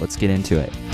let's 0.00 0.16
get 0.16 0.30
into 0.30 0.58
it. 0.58 0.91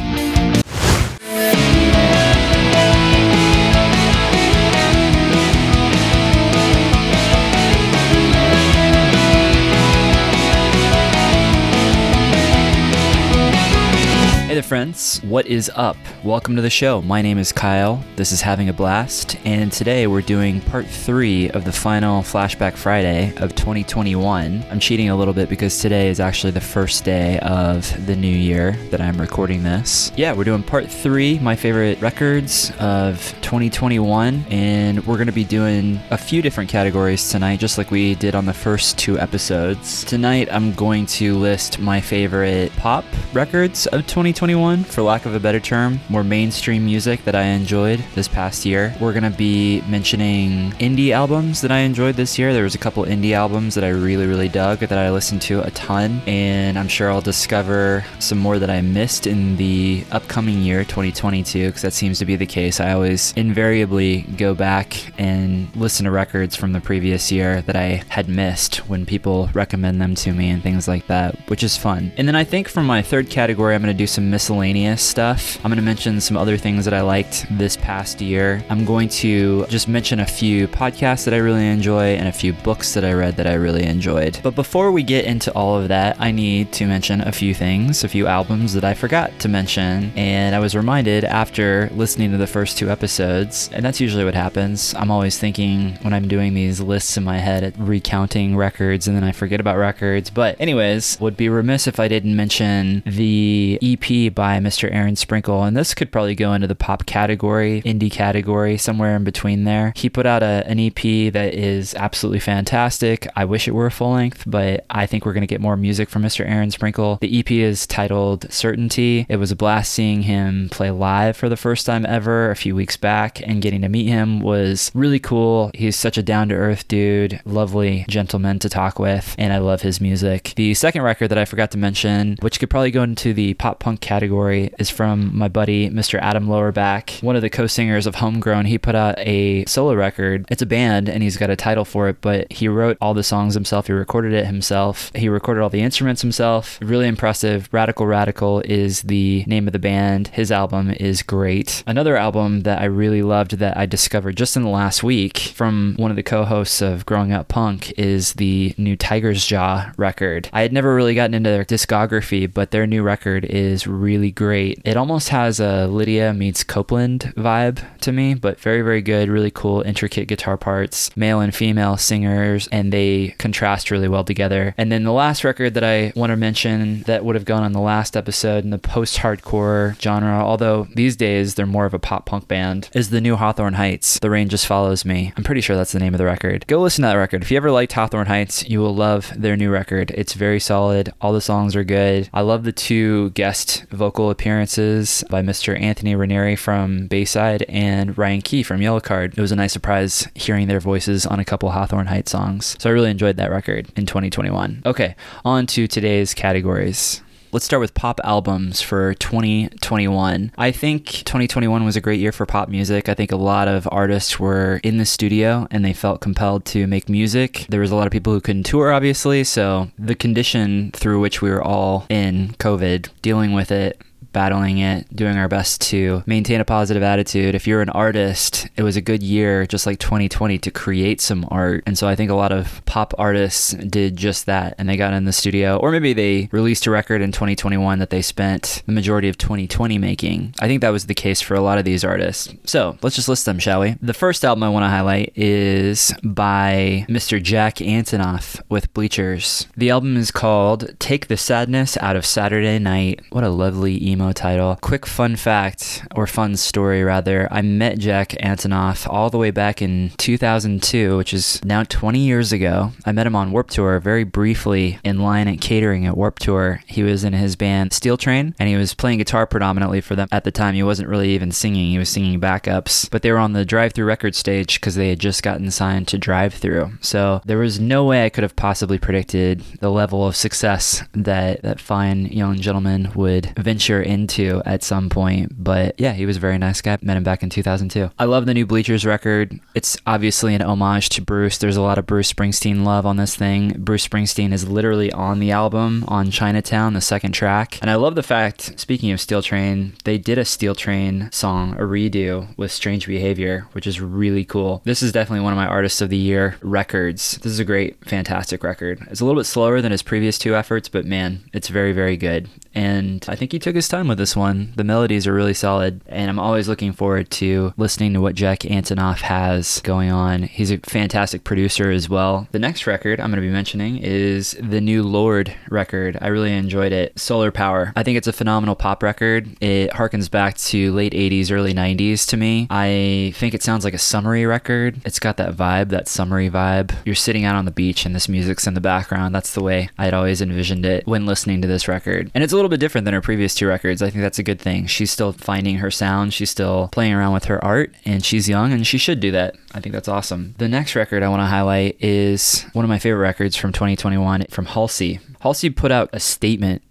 Friends. 14.68 15.22
What 15.22 15.46
is 15.46 15.70
up? 15.77 15.96
Welcome 16.22 16.54
to 16.56 16.60
the 16.60 16.68
show. 16.68 17.00
My 17.00 17.22
name 17.22 17.38
is 17.38 17.52
Kyle. 17.52 18.04
This 18.16 18.32
is 18.32 18.42
Having 18.42 18.68
a 18.68 18.74
Blast, 18.74 19.38
and 19.46 19.72
today 19.72 20.06
we're 20.06 20.20
doing 20.20 20.60
part 20.60 20.84
three 20.84 21.48
of 21.52 21.64
the 21.64 21.72
final 21.72 22.20
Flashback 22.20 22.74
Friday 22.74 23.32
of 23.38 23.54
2021. 23.54 24.62
I'm 24.70 24.78
cheating 24.78 25.08
a 25.08 25.16
little 25.16 25.33
bit 25.33 25.48
because 25.48 25.80
today 25.80 26.08
is 26.08 26.20
actually 26.20 26.50
the 26.50 26.61
first 26.61 27.02
day 27.02 27.39
of 27.39 28.06
the 28.06 28.14
new 28.14 28.28
year 28.28 28.72
that 28.91 29.00
I'm 29.00 29.19
recording 29.19 29.62
this. 29.62 30.12
Yeah, 30.19 30.34
we're 30.34 30.44
doing 30.44 30.62
part 30.62 30.86
three, 30.86 31.39
my 31.39 31.56
favorite 31.56 31.98
records 32.02 32.70
of 32.78 33.16
2021, 33.41 34.44
and 34.50 35.02
we're 35.06 35.16
going 35.16 35.28
to 35.28 35.33
be 35.33 35.44
doing 35.44 35.98
a 36.11 36.19
few 36.19 36.42
different 36.42 36.69
categories 36.69 37.30
tonight, 37.30 37.58
just 37.58 37.78
like 37.78 37.91
we 37.91 38.16
did 38.16 38.34
on 38.34 38.44
the 38.44 38.52
first 38.52 38.98
two 38.98 39.19
episodes. 39.19 40.05
Tonight, 40.05 40.52
I'm 40.52 40.74
going 40.74 41.06
to 41.06 41.39
list 41.39 41.78
my 41.78 42.02
favorite 42.02 42.70
pop 42.77 43.06
records 43.33 43.86
of 43.86 44.06
2021 44.06 44.58
2021, 44.59 44.92
for 44.92 45.03
lack 45.03 45.25
of 45.25 45.37
a 45.37 45.41
better 45.41 45.61
term, 45.61 46.01
more 46.09 46.25
mainstream 46.25 46.84
music 46.84 47.23
that 47.25 47.37
I 47.37 47.42
enjoyed 47.42 48.01
this 48.17 48.27
past 48.27 48.67
year. 48.67 48.92
We're 49.01 49.12
going 49.12 49.31
to 49.31 49.39
be 49.39 49.83
mentioning 49.83 50.73
indie 50.73 51.11
albums 51.11 51.61
that 51.61 51.70
I 51.70 51.78
enjoyed 51.78 52.17
this 52.17 52.39
year. 52.41 52.53
There 52.53 52.64
was 52.64 52.75
a 52.75 52.79
couple 52.79 53.05
indie 53.05 53.34
albums 53.34 53.77
that 53.77 53.84
I 53.84 53.91
really, 53.91 54.27
really 54.27 54.48
dug 54.48 54.81
that 54.81 54.98
I 54.98 55.12
listened 55.12 55.42
to 55.42 55.62
a 55.62 55.70
ton, 55.70 56.20
and 56.27 56.77
I'm 56.77 56.89
sure 56.89 57.09
I'll 57.09 57.20
discover 57.20 58.05
some 58.19 58.39
more 58.39 58.59
that 58.59 58.69
I 58.69 58.81
missed 58.81 59.29
in 59.29 59.56
the 59.59 60.05
upcoming 60.11 60.61
year, 60.61 60.83
2022, 60.83 61.69
because 61.69 61.83
that 61.83 61.92
seems 61.92 62.19
to 62.19 62.25
be 62.25 62.34
the 62.34 62.47
case. 62.47 62.81
I 62.81 62.92
always 62.92 63.33
invariably 63.36 64.23
go 64.23 64.55
back 64.55 65.12
and 65.20 65.69
listen 65.77 66.05
to 66.05 66.11
records 66.11 66.56
from 66.56 66.73
the 66.73 66.81
previous 66.81 67.31
year 67.31 67.62
that 67.62 67.77
I 67.77 68.03
had 68.09 68.29
missed 68.29 68.89
when 68.89 69.06
people 69.06 69.51
recommend 69.55 70.01
them 70.01 70.17
to 70.17 70.33
me 70.33 70.51
and 70.51 70.64
things 70.64 70.89
like 70.89 71.06
that, 71.06 71.36
which 71.48 71.62
is 71.62 71.77
fun. 71.77 72.11
And 72.17 72.27
then 72.27 72.34
I 72.34 72.42
think 72.42 72.67
for 72.69 72.83
my 72.83 73.03
third 73.03 73.31
category, 73.31 73.77
I'm 73.77 73.83
going 73.83 73.95
to 73.95 73.97
do 73.97 74.09
some 74.09 74.31
miscellaneous 74.31 74.47
stuff. 74.96 75.56
I'm 75.58 75.70
going 75.70 75.77
to 75.77 75.82
mention 75.82 76.20
some 76.20 76.36
other 76.36 76.56
things 76.56 76.84
that 76.86 76.94
I 76.94 77.02
liked 77.02 77.44
this 77.50 77.77
past 77.77 78.20
year. 78.20 78.64
I'm 78.70 78.84
going 78.84 79.08
to 79.20 79.66
just 79.66 79.88
mention 79.88 80.20
a 80.20 80.27
few 80.27 80.66
podcasts 80.68 81.24
that 81.27 81.34
I 81.34 81.36
really 81.36 81.66
enjoy 81.66 82.14
and 82.14 82.28
a 82.28 82.32
few 82.32 82.55
books 82.55 82.94
that 82.94 83.05
I 83.05 83.12
read 83.12 83.36
that 83.36 83.46
I 83.46 83.55
really 83.55 83.84
enjoyed. 83.84 84.40
But 84.42 84.55
before 84.55 84.90
we 84.90 85.02
get 85.02 85.27
into 85.27 85.52
all 85.52 85.77
of 85.77 85.88
that, 85.88 86.16
I 86.18 86.30
need 86.30 86.72
to 86.72 86.86
mention 86.86 87.20
a 87.20 87.32
few 87.32 87.52
things, 87.52 88.05
a 88.05 88.08
few 88.08 88.27
albums 88.27 88.73
that 88.73 88.84
I 88.84 88.95
forgot 88.95 89.39
to 89.40 89.48
mention. 89.48 90.12
And 90.17 90.55
I 90.55 90.61
was 90.61 90.74
reminded 90.74 91.24
after 91.24 91.90
listening 91.92 92.30
to 92.30 92.39
the 92.39 92.46
first 92.46 92.78
two 92.78 92.90
episodes, 92.90 93.68
and 93.74 93.84
that's 93.84 94.00
usually 94.00 94.24
what 94.24 94.34
happens. 94.34 94.94
I'm 94.94 95.11
always 95.11 95.39
thinking 95.39 95.96
when 96.02 96.14
I'm 96.14 96.27
doing 96.27 96.55
these 96.55 96.80
lists 96.80 97.17
in 97.18 97.24
my 97.24 97.39
head, 97.39 97.74
recounting 97.78 98.56
records, 98.56 99.06
and 99.06 99.17
then 99.17 99.24
I 99.24 99.33
forget 99.33 99.61
about 99.61 99.77
records. 99.77 100.30
But, 100.30 100.58
anyways, 100.58 101.20
would 101.20 101.36
be 101.36 101.50
remiss 101.50 101.86
if 101.86 102.00
I 102.00 102.08
didn't 102.08 102.34
mention 102.34 103.02
the 103.05 103.78
EP 103.83 104.34
by 104.38 104.60
Mr. 104.60 104.88
Aaron 104.94 105.16
Sprinkle, 105.16 105.64
and 105.64 105.76
this 105.76 105.94
could 105.94 106.12
probably 106.12 106.36
go 106.36 106.52
into 106.52 106.68
the 106.68 106.76
pop 106.76 107.06
category, 107.06 107.82
indie 107.82 108.08
category, 108.08 108.78
somewhere 108.78 109.16
in 109.16 109.24
between 109.24 109.64
there. 109.64 109.92
He 109.96 110.08
put 110.08 110.26
out 110.26 110.44
a, 110.44 110.62
an 110.68 110.78
EP 110.78 111.32
that 111.32 111.54
is 111.54 111.92
absolutely 111.96 112.38
fantastic. 112.38 113.26
I 113.34 113.44
wish 113.44 113.66
it 113.66 113.72
were 113.72 113.86
a 113.86 113.90
full 113.90 114.12
length, 114.12 114.44
but 114.46 114.86
I 114.90 115.06
think 115.06 115.26
we're 115.26 115.32
going 115.32 115.40
to 115.40 115.48
get 115.48 115.60
more 115.60 115.76
music 115.76 116.08
from 116.08 116.22
Mr. 116.22 116.48
Aaron 116.48 116.70
Sprinkle. 116.70 117.18
The 117.20 117.40
EP 117.40 117.50
is 117.50 117.84
titled 117.84 118.46
Certainty. 118.52 119.26
It 119.28 119.38
was 119.38 119.50
a 119.50 119.56
blast 119.56 119.90
seeing 119.90 120.22
him 120.22 120.68
play 120.70 120.92
live 120.92 121.36
for 121.36 121.48
the 121.48 121.56
first 121.56 121.84
time 121.84 122.06
ever 122.06 122.52
a 122.52 122.55
few 122.55 122.76
weeks 122.76 122.96
back, 122.96 123.42
and 123.44 123.60
getting 123.60 123.82
to 123.82 123.88
meet 123.88 124.06
him 124.06 124.38
was 124.38 124.92
really 124.94 125.18
cool. 125.18 125.72
He's 125.74 125.96
such 125.96 126.16
a 126.16 126.22
down 126.22 126.50
to 126.50 126.55
earth 126.55 126.86
dude, 126.86 127.40
lovely 127.44 128.05
gentleman 128.08 128.60
to 128.60 128.69
talk 128.69 129.00
with, 129.00 129.34
and 129.37 129.52
I 129.52 129.58
love 129.58 129.82
his 129.82 130.00
music. 130.00 130.52
The 130.55 130.75
second 130.75 131.02
record 131.02 131.26
that 131.31 131.38
I 131.38 131.44
forgot 131.44 131.72
to 131.72 131.78
mention, 131.78 132.37
which 132.38 132.60
could 132.60 132.70
probably 132.70 132.93
go 132.93 133.02
into 133.02 133.34
the 133.34 133.55
pop 133.55 133.81
punk 133.81 134.00
category, 134.00 134.27
category 134.28 134.70
is 134.78 134.90
from 134.90 135.37
my 135.37 135.49
buddy, 135.49 135.88
Mr. 135.88 136.19
Adam 136.20 136.49
Lohrbach, 136.49 137.22
one 137.22 137.34
of 137.34 137.40
the 137.40 137.49
co 137.49 137.66
singers 137.66 138.06
of 138.06 138.16
Homegrown. 138.16 138.66
He 138.66 138.76
put 138.76 138.94
out 138.94 139.19
a 139.19 139.64
solo 139.64 139.94
record. 139.94 140.44
It's 140.50 140.61
a 140.61 140.66
band 140.66 141.08
and 141.08 141.22
he's 141.22 141.38
got 141.38 141.49
a 141.49 141.56
title 141.56 141.87
for 141.87 142.08
it, 142.11 142.20
but 142.20 142.52
he 142.52 142.69
wrote 142.69 142.99
all 143.00 143.14
the 143.14 143.22
songs 143.22 143.55
himself. 143.55 143.87
He 143.87 143.94
recorded 143.94 144.34
it 144.34 144.44
himself. 144.44 145.11
He 145.14 145.31
recorded 145.31 145.62
all 145.62 145.70
the 145.70 145.81
instruments 145.81 146.20
himself. 146.20 146.78
Really 146.82 147.08
impressive. 147.08 147.70
Radical 147.72 148.06
Radical 148.06 148.61
is 148.67 149.02
the 149.02 149.44
name 149.46 149.67
of 149.67 149.72
the 149.72 149.78
band. 149.78 150.28
His 150.28 150.52
album 150.52 150.90
is 150.90 151.22
great. 151.22 151.82
Another 151.87 152.17
album 152.17 152.61
that 152.62 152.82
I 152.82 152.84
really 152.84 153.22
loved 153.22 153.52
that 153.58 153.78
I 153.78 153.87
discovered 153.87 154.37
just 154.37 154.56
in 154.56 154.62
the 154.62 154.69
last 154.69 155.02
week 155.02 155.38
from 155.38 155.94
one 155.96 156.11
of 156.11 156.17
the 156.17 156.22
co 156.22 156.44
hosts 156.44 156.82
of 156.82 157.06
Growing 157.06 157.32
Up 157.32 157.49
Punk 157.49 157.93
is 157.99 158.34
the 158.34 158.75
new 158.76 158.94
Tiger's 158.94 159.46
Jaw 159.46 159.93
record. 159.96 160.50
I 160.52 160.61
had 160.61 160.72
never 160.72 160.94
really 160.94 161.14
gotten 161.14 161.34
into 161.34 161.50
their 161.50 161.64
discography, 161.64 162.52
but 162.52 162.72
their 162.72 162.87
new 162.87 163.02
record 163.02 163.46
is 163.46 163.87
really 163.87 164.18
really 164.19 164.32
great. 164.32 164.81
It 164.84 164.96
almost 164.96 165.29
has 165.29 165.61
a 165.61 165.87
Lydia 165.87 166.34
meets 166.34 166.64
Copeland 166.64 167.32
vibe 167.37 167.84
to 168.00 168.11
me, 168.11 168.34
but 168.34 168.58
very, 168.58 168.82
very 168.82 169.00
good, 169.00 169.29
really 169.29 169.52
cool, 169.52 169.82
intricate 169.82 170.26
guitar 170.26 170.56
parts, 170.56 171.17
male 171.17 171.38
and 171.38 171.55
female 171.55 171.96
singers, 171.96 172.69
and 172.73 172.93
they 172.93 173.37
contrast 173.38 173.93
really 173.93 174.08
well 174.08 174.25
together. 174.25 174.75
And 174.76 174.90
then 174.90 175.05
the 175.05 175.12
last 175.12 175.44
record 175.44 175.75
that 175.75 175.84
I 175.84 176.12
want 176.17 176.31
to 176.31 176.37
mention 176.37 177.02
that 177.02 177.25
would 177.25 177.37
have 177.37 177.44
gone 177.44 177.62
on 177.62 177.73
the 177.73 177.81
last 177.81 178.17
episode 178.17 178.64
in 178.64 178.70
the 178.70 178.79
post 178.79 179.19
hardcore 179.19 180.00
genre, 180.00 180.43
although 180.44 180.88
these 180.96 181.14
days 181.14 181.55
they're 181.55 181.64
more 181.64 181.87
of 181.87 181.94
a 181.94 182.00
pop 182.00 182.26
punk 182.26 182.49
band, 182.49 182.90
is 182.94 183.11
the 183.11 183.20
new 183.20 183.37
Hawthorne 183.37 183.75
Heights. 183.75 184.19
The 184.19 184.31
Rain 184.31 184.49
Just 184.49 184.67
Follows 184.67 185.05
Me. 185.05 185.32
I'm 185.37 185.44
pretty 185.44 185.61
sure 185.61 185.76
that's 185.76 185.93
the 185.93 186.00
name 186.00 186.14
of 186.14 186.19
the 186.19 186.25
record. 186.25 186.67
Go 186.67 186.81
listen 186.81 187.02
to 187.02 187.08
that 187.08 187.14
record. 187.14 187.43
If 187.43 187.52
you 187.52 187.56
ever 187.56 187.70
liked 187.70 187.93
Hawthorne 187.93 188.26
Heights, 188.26 188.69
you 188.69 188.81
will 188.81 188.96
love 188.96 189.32
their 189.37 189.56
new 189.56 189.70
record. 189.70 190.11
It's 190.11 190.32
very 190.32 190.58
solid. 190.58 191.12
All 191.20 191.32
the 191.32 191.40
songs 191.40 191.76
are 191.76 191.85
good. 191.85 192.29
I 192.35 192.40
love 192.40 192.64
the 192.64 192.73
two 192.73 193.31
guest 193.31 193.85
vocal 194.08 194.31
appearances 194.31 195.23
by 195.29 195.43
Mr. 195.43 195.79
Anthony 195.79 196.14
Raneri 196.14 196.58
from 196.58 197.08
Bayside 197.08 197.62
and 197.69 198.17
Ryan 198.17 198.41
Key 198.41 198.62
from 198.62 198.81
Yellowcard. 198.81 199.37
It 199.37 199.41
was 199.43 199.52
a 199.52 199.56
nice 199.56 199.75
surprise 199.75 200.26
hearing 200.35 200.67
their 200.67 200.81
voices 200.81 201.26
on 201.26 201.38
a 201.38 201.44
couple 201.44 201.70
Hawthorne 201.73 202.06
Heights 202.06 202.31
songs. 202.31 202.75
So 202.79 202.88
I 202.88 202.94
really 202.94 203.11
enjoyed 203.11 203.37
that 203.37 203.50
record 203.50 203.93
in 203.97 204.06
2021. 204.06 204.85
Okay, 204.87 205.14
on 205.44 205.67
to 205.67 205.87
today's 205.87 206.32
categories. 206.32 207.20
Let's 207.50 207.64
start 207.64 207.81
with 207.81 207.94
pop 207.94 208.20
albums 208.25 208.82
for 208.82 209.14
2021. 209.14 210.52
I 210.58 210.70
think 210.70 211.06
2021 211.06 211.82
was 211.82 211.97
a 211.97 212.00
great 212.00 212.20
year 212.20 212.31
for 212.31 212.44
pop 212.44 212.69
music. 212.69 213.08
I 213.08 213.14
think 213.14 213.32
a 213.32 213.37
lot 213.37 213.69
of 213.69 213.88
artists 213.91 214.38
were 214.38 214.82
in 214.85 214.99
the 214.99 215.06
studio 215.06 215.67
and 215.71 215.82
they 215.82 215.94
felt 215.94 216.21
compelled 216.21 216.67
to 216.67 216.87
make 216.87 217.09
music. 217.09 217.65
There 217.71 217.81
was 217.81 217.91
a 217.91 217.97
lot 217.97 218.06
of 218.06 218.12
people 218.12 218.35
who 218.35 218.43
couldn't 218.43 218.65
tour, 218.65 218.93
obviously. 218.93 219.44
So 219.44 219.91
the 219.99 220.15
condition 220.15 220.91
through 220.93 221.21
which 221.21 221.41
we 221.41 221.49
were 221.49 221.62
all 221.62 222.05
in 222.11 222.55
COVID, 222.59 223.09
dealing 223.23 223.55
with 223.55 223.73
it, 223.73 223.99
battling 224.33 224.79
it, 224.79 225.15
doing 225.15 225.37
our 225.37 225.49
best 225.49 225.81
to 225.81 226.23
maintain 226.27 226.61
a 226.61 226.65
positive 226.65 227.03
attitude. 227.03 227.55
If 227.55 227.67
you're 227.67 227.83
an 227.83 227.91
artist, 227.91 228.69
it 228.77 228.83
was 228.83 228.97
a 228.97 229.01
good 229.01 229.23
year, 229.23 229.67
just 229.67 229.87
like 229.87 229.99
2020, 229.99 230.59
to 230.59 230.71
create 230.71 231.21
some 231.21 231.47
art. 231.51 231.83
And 231.87 231.97
so 231.97 232.09
I 232.09 232.15
think 232.15 232.31
a 232.31 232.35
lot 232.35 232.53
of 232.53 232.85
pop 232.85 233.15
artists 233.19 233.73
did 233.73 234.17
just 234.17 234.47
that 234.47 234.75
and 234.79 234.89
they 234.89 234.97
got 234.97 235.13
in 235.13 235.25
the 235.25 235.33
studio, 235.33 235.77
or 235.77 235.91
maybe 235.93 236.13
they 236.13 236.49
released 236.53 236.87
a 236.87 236.91
record 236.91 237.23
in 237.23 237.33
2021 237.33 237.99
that 237.99 238.11
they 238.11 238.23
spent 238.23 238.83
the 238.87 238.93
majority 238.93 239.29
of 239.29 239.39
2020 239.39 239.99
making. 239.99 240.55
I 240.61 240.67
think 240.67 240.81
that 240.81 240.91
was 240.91 241.07
the 241.07 241.15
case 241.15 241.41
for 241.41 241.55
a 241.55 241.61
lot 241.61 241.79
of 241.79 241.85
these 241.85 242.05
artists. 242.05 242.53
So 242.65 242.99
let's 243.03 243.17
just 243.17 243.29
list 243.29 243.45
them, 243.47 243.59
shall 243.59 243.81
we? 243.81 243.97
The 244.03 244.15
first 244.15 244.45
album 244.45 244.63
I 244.63 244.69
want 244.69 244.85
to 244.85 244.89
highlight 244.89 245.33
is 245.37 246.13
by 246.23 247.07
Mr. 247.09 247.43
Jack 247.43 247.77
Antonoff 247.77 248.61
with 248.69 248.93
Bleachers. 248.95 249.67
The 249.77 249.91
album 249.91 250.17
is 250.17 250.31
called 250.31 250.99
Take 250.99 251.29
the 251.29 251.37
Sadness 251.37 251.97
Out 251.99 252.17
of 252.17 252.27
Saturday 252.27 252.79
Night. 252.79 253.21
What 253.31 253.45
a 253.45 253.49
lovely 253.49 254.07
email 254.07 254.18
title. 254.19 254.76
Quick 254.81 255.06
fun 255.06 255.37
fact, 255.37 256.03
or 256.15 256.26
fun 256.26 256.56
story 256.56 257.03
rather, 257.03 257.49
I 257.50 257.62
met 257.62 257.99
Jack 257.99 258.31
Antonoff 258.43 259.09
all 259.09 259.31
the 259.31 259.38
way 259.38 259.50
back 259.50 259.81
in 259.81 260.11
2002, 260.19 261.17
which 261.17 261.32
is 261.32 261.65
now 261.65 261.85
20 261.85 262.19
years 262.19 262.53
ago. 262.53 262.93
I 263.06 263.12
met 263.12 263.26
him 263.26 263.37
on 263.37 263.53
Warped 263.53 263.73
Tour 263.73 264.00
very 264.00 264.25
briefly 264.25 264.99
in 265.05 265.20
line 265.20 265.47
at 265.47 265.61
catering 265.61 266.06
at 266.06 266.17
Warped 266.17 266.43
Tour. 266.43 266.81
He 266.87 267.03
was 267.03 267.23
in 267.23 267.32
his 267.32 267.55
band 267.56 267.93
Steel 267.93 268.17
Train 268.17 268.55
and 268.59 268.69
he 268.69 268.76
was 268.76 268.94
playing 268.94 269.19
guitar 269.19 269.47
predominantly 269.47 270.00
for 270.00 270.17
them 270.17 270.29
at 270.32 270.44
the 270.44 270.50
time. 270.50 270.75
He 270.75 270.82
wasn't 270.82 271.09
really 271.09 271.31
even 271.31 271.53
singing, 271.53 271.91
he 271.91 271.99
was 271.99 272.09
singing 272.09 272.41
backups. 272.41 273.09
But 273.11 273.23
they 273.23 273.31
were 273.31 273.38
on 273.38 273.53
the 273.53 273.65
Drive-Thru 273.65 274.05
record 274.05 274.35
stage 274.35 274.81
because 274.81 274.97
they 274.97 275.11
had 275.11 275.20
just 275.20 275.43
gotten 275.43 275.70
signed 275.70 276.09
to 276.09 276.19
Drive-Thru. 276.19 276.93
So 277.00 277.41
there 277.44 277.59
was 277.59 277.79
no 277.79 278.05
way 278.05 278.25
I 278.25 278.31
could 278.31 278.43
have 278.43 278.56
possibly 278.56 278.99
predicted 278.99 279.61
the 279.81 279.91
level 279.91 280.26
of 280.26 280.35
success 280.35 281.05
that 281.15 281.62
that 281.62 281.81
fine 281.81 282.26
young 282.26 282.56
gentleman 282.56 283.12
would 283.15 283.53
venture 283.56 284.03
into 284.08 284.62
at 284.64 284.82
some 284.82 285.08
point. 285.08 285.52
But 285.62 285.94
yeah, 285.99 286.12
he 286.12 286.26
was 286.26 286.37
a 286.37 286.40
very 286.40 286.58
nice 286.58 286.81
guy. 286.81 286.99
Met 287.02 287.16
him 287.16 287.22
back 287.22 287.43
in 287.43 287.50
2002. 287.50 288.10
I 288.19 288.25
love 288.25 288.46
the 288.46 288.55
new 288.55 288.66
Bleachers 288.66 289.05
record. 289.06 289.58
It's 289.75 289.96
obviously 290.06 290.55
an 290.55 290.62
homage 290.62 291.08
to 291.10 291.22
Bruce. 291.22 291.58
There's 291.58 291.76
a 291.76 291.82
lot 291.82 291.99
of 291.99 292.06
Bruce 292.06 292.32
Springsteen 292.32 292.84
love 292.84 293.06
on 293.06 293.16
this 293.16 293.37
thing. 293.37 293.75
Bruce 293.78 294.06
Springsteen 294.06 294.52
is 294.52 294.69
literally 294.69 295.12
on 295.12 295.38
the 295.38 295.50
album 295.50 296.05
on 296.08 296.31
Chinatown, 296.31 296.94
the 296.94 297.00
second 297.00 297.32
track. 297.32 297.78
And 297.81 297.90
I 297.90 297.94
love 297.94 298.14
the 298.14 298.22
fact, 298.22 298.78
speaking 298.78 299.10
of 299.10 299.20
Steel 299.20 299.43
Train, 299.43 299.94
they 300.05 300.19
did 300.19 300.38
a 300.38 300.44
Steel 300.44 300.75
Train 300.75 301.28
song, 301.32 301.75
a 301.75 301.82
redo 301.82 302.56
with 302.56 302.72
Strange 302.72 303.06
Behavior, 303.06 303.66
which 303.72 303.87
is 303.87 304.00
really 304.00 304.44
cool. 304.44 304.82
This 304.84 305.02
is 305.02 305.12
definitely 305.12 305.44
one 305.44 305.52
of 305.52 305.58
my 305.58 305.66
Artists 305.66 306.00
of 306.00 306.10
the 306.10 306.16
Year 306.16 306.56
records. 306.62 307.38
This 307.38 307.52
is 307.52 307.60
a 307.60 307.64
great, 307.64 308.05
fantastic 308.05 308.64
record. 308.64 309.06
It's 309.10 309.20
a 309.20 309.25
little 309.25 309.40
bit 309.40 309.46
slower 309.46 309.81
than 309.81 309.93
his 309.93 310.02
previous 310.02 310.38
two 310.38 310.55
efforts, 310.55 310.88
but 310.88 311.05
man, 311.05 311.43
it's 311.52 311.69
very, 311.69 311.93
very 311.93 312.16
good. 312.16 312.49
And 312.79 313.25
I 313.27 313.35
think 313.35 313.51
he 313.51 313.59
took 313.59 313.75
his 313.75 313.89
time 313.89 314.07
with 314.07 314.19
this 314.19 314.37
one. 314.37 314.73
The 314.77 314.85
melodies 314.85 315.27
are 315.27 315.35
really 315.35 315.53
solid, 315.53 316.01
and 316.07 316.31
I'm 316.31 316.39
always 316.39 316.69
looking 316.69 316.93
forward 316.93 317.29
to 317.33 317.75
listening 317.77 318.13
to 318.13 318.21
what 318.21 318.37
Jack 318.37 318.61
Antonoff 318.61 319.23
has 319.23 319.81
going 319.81 320.13
on. 320.13 320.45
He's 320.45 320.71
a 320.71 320.79
fantastic 320.79 321.43
producer 321.43 321.91
as 321.91 322.09
well. 322.09 322.47
The 322.53 322.61
next 322.61 322.87
record 322.87 323.19
I'm 323.19 323.31
going 323.33 323.43
to 323.43 323.49
be 323.49 323.53
mentioning 323.53 323.99
is 323.99 324.57
the 324.61 324.81
new 324.81 325.03
Lorde 325.03 325.53
record. 325.69 326.19
I 326.21 326.29
really 326.29 326.53
enjoyed 326.53 326.93
it. 326.93 327.19
Solar 327.19 327.51
Power. 327.51 327.93
I 327.97 328.05
think 328.05 328.17
it's 328.17 328.29
a 328.29 328.33
phenomenal 328.33 328.77
pop 328.77 329.03
record. 329.03 329.49
It 329.61 329.91
harkens 329.91 330.31
back 330.31 330.57
to 330.59 330.93
late 330.93 331.15
80s, 331.15 331.51
early 331.51 331.75
90s 331.75 332.29
to 332.29 332.37
me. 332.37 332.69
I 332.71 333.33
think 333.35 333.55
it 333.55 333.63
sounds 333.65 333.85
like 333.85 333.95
a 333.95 333.99
summery 333.99 334.47
record. 334.47 335.01
It's 335.05 335.19
got 335.19 335.37
that 335.39 335.57
vibe, 335.57 335.89
that 335.89 336.07
summery 336.07 336.49
vibe. 336.49 336.95
You're 337.05 337.17
sitting 337.17 337.45
out 337.45 337.57
on 337.57 337.65
the 337.65 337.73
beach 337.73 338.07
and 338.07 338.15
this 338.15 338.29
music's 338.29 338.69
in 338.69 338.75
the 338.75 338.81
background. 338.81 339.35
That's 339.35 339.55
the 339.55 339.65
way 339.65 339.91
I'd 339.99 340.15
always 340.15 340.41
envisioned 340.41 340.87
it 340.87 341.09
when 341.09 341.27
listening 341.27 341.61
to 341.63 341.67
this 341.67 341.89
record. 341.89 342.31
And 342.37 342.45
it's 342.45 342.53
a 342.53 342.57
little 342.57 342.68
bit 342.69 342.81
different 342.81 343.05
than 343.05 343.15
her 343.15 343.20
previous 343.20 343.55
two 343.55 343.67
records. 343.67 344.03
I 344.03 344.11
think 344.11 344.23
that's 344.23 344.38
a 344.38 344.43
good 344.43 344.61
thing. 344.61 344.87
She's 344.87 345.11
still 345.11 345.32
finding 345.32 345.79
her 345.79 345.91
sound, 345.91 346.35
she's 346.35 346.50
still 346.50 346.88
playing 346.88 347.12
around 347.12 347.32
with 347.32 347.44
her 347.47 347.62
art, 347.65 347.94
and 348.05 348.25
she's 348.25 348.49
young 348.49 348.73
and 348.73 348.87
she 348.87 348.99
should 348.99 349.20
do 349.20 349.31
that. 349.32 349.56
I 349.73 349.81
think 349.81 349.93
that's 349.93 350.09
awesome. 350.09 350.55
The 350.59 350.69
next 350.69 350.94
record 350.94 351.23
I 351.23 351.29
want 351.29 351.41
to 351.41 351.47
highlight 351.47 351.97
is 352.00 352.65
one 352.73 352.85
of 352.85 352.88
my 352.88 352.99
favorite 352.99 353.23
records 353.23 353.56
from 353.56 353.73
2021 353.73 354.47
from 354.50 354.67
Halsey. 354.67 355.20
Halsey 355.40 355.70
put 355.70 355.93
out 355.93 356.11
a 356.12 356.20
statement 356.20 356.82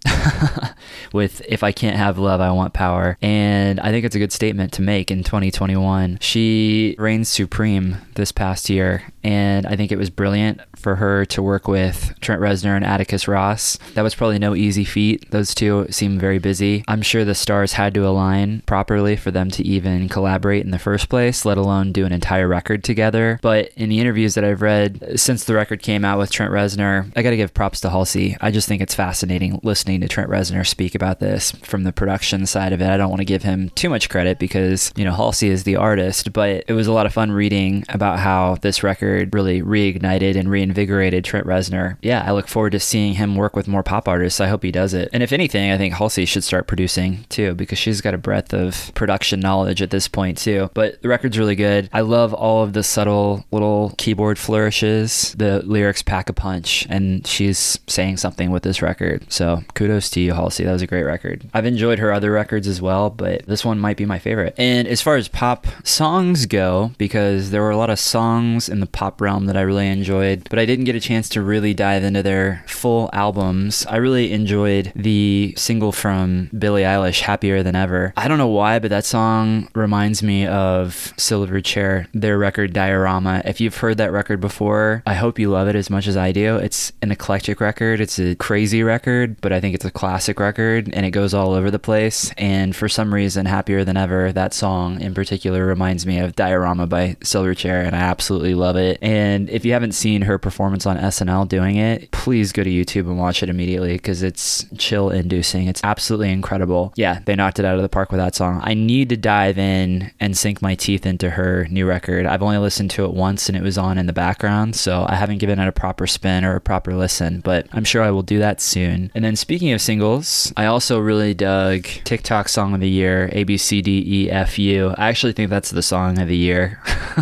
with 1.12 1.42
If 1.48 1.62
I 1.62 1.72
Can't 1.72 1.96
Have 1.96 2.18
Love, 2.18 2.40
I 2.40 2.50
Want 2.50 2.72
Power. 2.72 3.18
And 3.20 3.78
I 3.80 3.90
think 3.90 4.04
it's 4.04 4.16
a 4.16 4.18
good 4.18 4.32
statement 4.32 4.72
to 4.74 4.82
make 4.82 5.10
in 5.10 5.22
2021. 5.22 6.18
She 6.20 6.96
reigns 6.98 7.28
supreme 7.28 7.98
this 8.14 8.32
past 8.32 8.70
year. 8.70 9.04
And 9.22 9.66
I 9.66 9.76
think 9.76 9.92
it 9.92 9.98
was 9.98 10.08
brilliant 10.10 10.60
for 10.74 10.96
her 10.96 11.24
to 11.26 11.42
work 11.42 11.68
with 11.68 12.14
Trent 12.20 12.40
Reznor 12.40 12.76
and 12.76 12.84
Atticus 12.84 13.28
Ross. 13.28 13.78
That 13.94 14.02
was 14.02 14.14
probably 14.14 14.38
no 14.38 14.54
easy 14.54 14.84
feat. 14.84 15.30
Those 15.30 15.54
two 15.54 15.86
seem 15.90 16.18
very 16.18 16.38
busy. 16.38 16.84
I'm 16.88 17.02
sure 17.02 17.24
the 17.24 17.34
stars 17.34 17.74
had 17.74 17.92
to 17.94 18.06
align 18.06 18.62
properly 18.64 19.16
for 19.16 19.30
them 19.30 19.50
to 19.50 19.62
even 19.64 20.08
collaborate 20.08 20.64
in 20.64 20.70
the 20.70 20.78
first 20.78 21.10
place, 21.10 21.44
let 21.44 21.58
alone 21.58 21.92
do 21.92 22.06
an 22.06 22.12
entire 22.12 22.48
record 22.48 22.84
together. 22.84 23.38
But 23.42 23.70
in 23.76 23.90
the 23.90 24.00
interviews 24.00 24.34
that 24.34 24.44
I've 24.44 24.62
read 24.62 25.20
since 25.20 25.44
the 25.44 25.54
record 25.54 25.82
came 25.82 26.04
out 26.04 26.18
with 26.18 26.30
Trent 26.30 26.52
Reznor, 26.52 27.12
I 27.14 27.22
got 27.22 27.30
to 27.30 27.36
give 27.36 27.52
props 27.52 27.80
to 27.80 27.90
Halsey. 27.90 28.37
I 28.40 28.50
just 28.50 28.68
think 28.68 28.80
it's 28.80 28.94
fascinating 28.94 29.60
listening 29.62 30.00
to 30.00 30.08
Trent 30.08 30.30
Reznor 30.30 30.66
speak 30.66 30.94
about 30.94 31.20
this 31.20 31.50
from 31.50 31.84
the 31.84 31.92
production 31.92 32.46
side 32.46 32.72
of 32.72 32.80
it. 32.80 32.88
I 32.88 32.96
don't 32.96 33.10
want 33.10 33.20
to 33.20 33.24
give 33.24 33.42
him 33.42 33.70
too 33.70 33.88
much 33.88 34.08
credit 34.08 34.38
because, 34.38 34.92
you 34.96 35.04
know, 35.04 35.12
Halsey 35.12 35.48
is 35.48 35.64
the 35.64 35.76
artist, 35.76 36.32
but 36.32 36.64
it 36.66 36.72
was 36.72 36.86
a 36.86 36.92
lot 36.92 37.06
of 37.06 37.12
fun 37.12 37.32
reading 37.32 37.84
about 37.88 38.18
how 38.18 38.56
this 38.62 38.82
record 38.82 39.34
really 39.34 39.62
reignited 39.62 40.36
and 40.36 40.50
reinvigorated 40.50 41.24
Trent 41.24 41.46
Reznor. 41.46 41.96
Yeah, 42.02 42.22
I 42.26 42.32
look 42.32 42.48
forward 42.48 42.70
to 42.70 42.80
seeing 42.80 43.14
him 43.14 43.36
work 43.36 43.56
with 43.56 43.68
more 43.68 43.82
pop 43.82 44.08
artists. 44.08 44.40
I 44.40 44.46
hope 44.46 44.62
he 44.62 44.70
does 44.70 44.94
it. 44.94 45.08
And 45.12 45.22
if 45.22 45.32
anything, 45.32 45.70
I 45.70 45.78
think 45.78 45.94
Halsey 45.94 46.24
should 46.24 46.44
start 46.44 46.66
producing 46.66 47.24
too 47.28 47.54
because 47.54 47.78
she's 47.78 48.00
got 48.00 48.14
a 48.14 48.18
breadth 48.18 48.54
of 48.54 48.92
production 48.94 49.40
knowledge 49.40 49.82
at 49.82 49.90
this 49.90 50.08
point 50.08 50.38
too. 50.38 50.70
But 50.74 51.02
the 51.02 51.08
record's 51.08 51.38
really 51.38 51.56
good. 51.56 51.88
I 51.92 52.02
love 52.02 52.32
all 52.32 52.62
of 52.62 52.72
the 52.72 52.82
subtle 52.82 53.44
little 53.50 53.94
keyboard 53.98 54.38
flourishes. 54.38 55.34
The 55.36 55.62
lyrics 55.64 56.02
pack 56.02 56.28
a 56.28 56.32
punch 56.32 56.86
and 56.88 57.26
she's 57.26 57.78
saying 57.86 58.18
something 58.18 58.27
with 58.36 58.62
this 58.62 58.82
record. 58.82 59.30
So 59.32 59.62
kudos 59.74 60.10
to 60.10 60.20
you, 60.20 60.34
Halsey. 60.34 60.64
That 60.64 60.72
was 60.72 60.82
a 60.82 60.86
great 60.86 61.02
record. 61.02 61.48
I've 61.54 61.66
enjoyed 61.66 61.98
her 61.98 62.12
other 62.12 62.30
records 62.30 62.66
as 62.66 62.80
well, 62.80 63.10
but 63.10 63.46
this 63.46 63.64
one 63.64 63.78
might 63.78 63.96
be 63.96 64.06
my 64.06 64.18
favorite. 64.18 64.54
And 64.58 64.86
as 64.86 65.00
far 65.00 65.16
as 65.16 65.28
pop 65.28 65.66
songs 65.84 66.46
go, 66.46 66.92
because 66.98 67.50
there 67.50 67.62
were 67.62 67.70
a 67.70 67.76
lot 67.76 67.90
of 67.90 67.98
songs 67.98 68.68
in 68.68 68.80
the 68.80 68.86
pop 68.86 69.20
realm 69.20 69.46
that 69.46 69.56
I 69.56 69.62
really 69.62 69.88
enjoyed, 69.88 70.46
but 70.50 70.58
I 70.58 70.66
didn't 70.66 70.84
get 70.84 70.94
a 70.94 71.00
chance 71.00 71.28
to 71.30 71.42
really 71.42 71.74
dive 71.74 72.04
into 72.04 72.22
their 72.22 72.64
full 72.66 73.10
albums. 73.12 73.86
I 73.86 73.96
really 73.96 74.32
enjoyed 74.32 74.92
the 74.94 75.54
single 75.56 75.92
from 75.92 76.50
Billie 76.56 76.82
Eilish, 76.82 77.20
Happier 77.20 77.62
Than 77.62 77.76
Ever. 77.76 78.12
I 78.16 78.28
don't 78.28 78.38
know 78.38 78.48
why, 78.48 78.78
but 78.78 78.90
that 78.90 79.04
song 79.04 79.68
reminds 79.74 80.22
me 80.22 80.46
of 80.46 81.12
Silverchair, 81.16 82.06
their 82.12 82.38
record 82.38 82.72
Diorama. 82.72 83.42
If 83.44 83.60
you've 83.60 83.76
heard 83.76 83.98
that 83.98 84.12
record 84.12 84.40
before, 84.40 85.02
I 85.06 85.14
hope 85.14 85.38
you 85.38 85.50
love 85.50 85.68
it 85.68 85.76
as 85.76 85.90
much 85.90 86.06
as 86.06 86.16
I 86.16 86.32
do. 86.32 86.56
It's 86.56 86.92
an 87.02 87.10
eclectic 87.10 87.60
record, 87.60 88.00
it's 88.18 88.32
a 88.32 88.36
crazy 88.36 88.82
record, 88.82 89.40
but 89.40 89.52
I 89.52 89.60
think 89.60 89.74
it's 89.74 89.84
a 89.84 89.90
classic 89.90 90.40
record 90.40 90.90
and 90.92 91.06
it 91.06 91.10
goes 91.10 91.34
all 91.34 91.52
over 91.52 91.70
the 91.70 91.78
place. 91.78 92.32
And 92.36 92.74
for 92.74 92.88
some 92.88 93.12
reason, 93.12 93.46
Happier 93.46 93.84
Than 93.84 93.96
Ever, 93.96 94.32
that 94.32 94.54
song 94.54 95.00
in 95.00 95.14
particular 95.14 95.66
reminds 95.66 96.06
me 96.06 96.18
of 96.18 96.36
Diorama 96.36 96.88
by 96.88 97.16
Silverchair, 97.20 97.84
and 97.84 97.94
I 97.94 98.00
absolutely 98.00 98.54
love 98.54 98.76
it. 98.76 98.98
And 99.02 99.48
if 99.50 99.64
you 99.64 99.72
haven't 99.72 99.92
seen 99.92 100.22
her 100.22 100.38
performance 100.38 100.86
on 100.86 100.96
SNL 100.96 101.48
doing 101.48 101.76
it, 101.76 102.10
please 102.10 102.52
go 102.52 102.64
to 102.64 102.70
YouTube 102.70 103.08
and 103.08 103.18
watch 103.18 103.42
it 103.42 103.48
immediately 103.48 103.94
because 103.94 104.22
it's 104.22 104.66
chill 104.76 105.10
inducing. 105.10 105.68
It's 105.68 105.82
absolutely 105.84 106.30
incredible. 106.30 106.92
Yeah, 106.96 107.20
they 107.24 107.36
knocked 107.36 107.58
it 107.58 107.64
out 107.64 107.76
of 107.76 107.82
the 107.82 107.88
park 107.88 108.10
with 108.10 108.18
that 108.18 108.34
song. 108.34 108.60
I 108.62 108.74
need 108.74 109.08
to 109.10 109.16
dive 109.16 109.58
in 109.58 110.10
and 110.20 110.36
sink 110.36 110.62
my 110.62 110.74
teeth 110.74 111.06
into 111.06 111.30
her 111.30 111.66
new 111.70 111.86
record. 111.86 112.26
I've 112.26 112.42
only 112.42 112.58
listened 112.58 112.90
to 112.92 113.04
it 113.04 113.12
once 113.12 113.48
and 113.48 113.56
it 113.56 113.62
was 113.62 113.78
on 113.78 113.98
in 113.98 114.06
the 114.06 114.12
background, 114.12 114.76
so 114.76 115.06
I 115.08 115.14
haven't 115.14 115.38
given 115.38 115.58
it 115.58 115.68
a 115.68 115.72
proper 115.72 116.06
spin 116.06 116.44
or 116.44 116.56
a 116.56 116.60
proper 116.60 116.94
listen, 116.94 117.40
but 117.40 117.66
I'm 117.72 117.84
sure 117.84 118.02
I 118.02 118.07
will 118.10 118.22
do 118.22 118.38
that 118.38 118.60
soon. 118.60 119.10
And 119.14 119.24
then 119.24 119.36
speaking 119.36 119.72
of 119.72 119.80
singles, 119.80 120.52
I 120.56 120.66
also 120.66 120.98
really 120.98 121.34
dug 121.34 121.84
TikTok 122.04 122.48
Song 122.48 122.74
of 122.74 122.80
the 122.80 122.88
Year, 122.88 123.28
A 123.32 123.44
B 123.44 123.56
C 123.56 123.82
D 123.82 124.02
E 124.06 124.30
F 124.30 124.58
U. 124.58 124.94
I 124.96 125.08
actually 125.08 125.32
think 125.32 125.50
that's 125.50 125.70
the 125.70 125.82
song 125.82 126.18
of 126.18 126.28
the 126.28 126.36
year. 126.36 126.80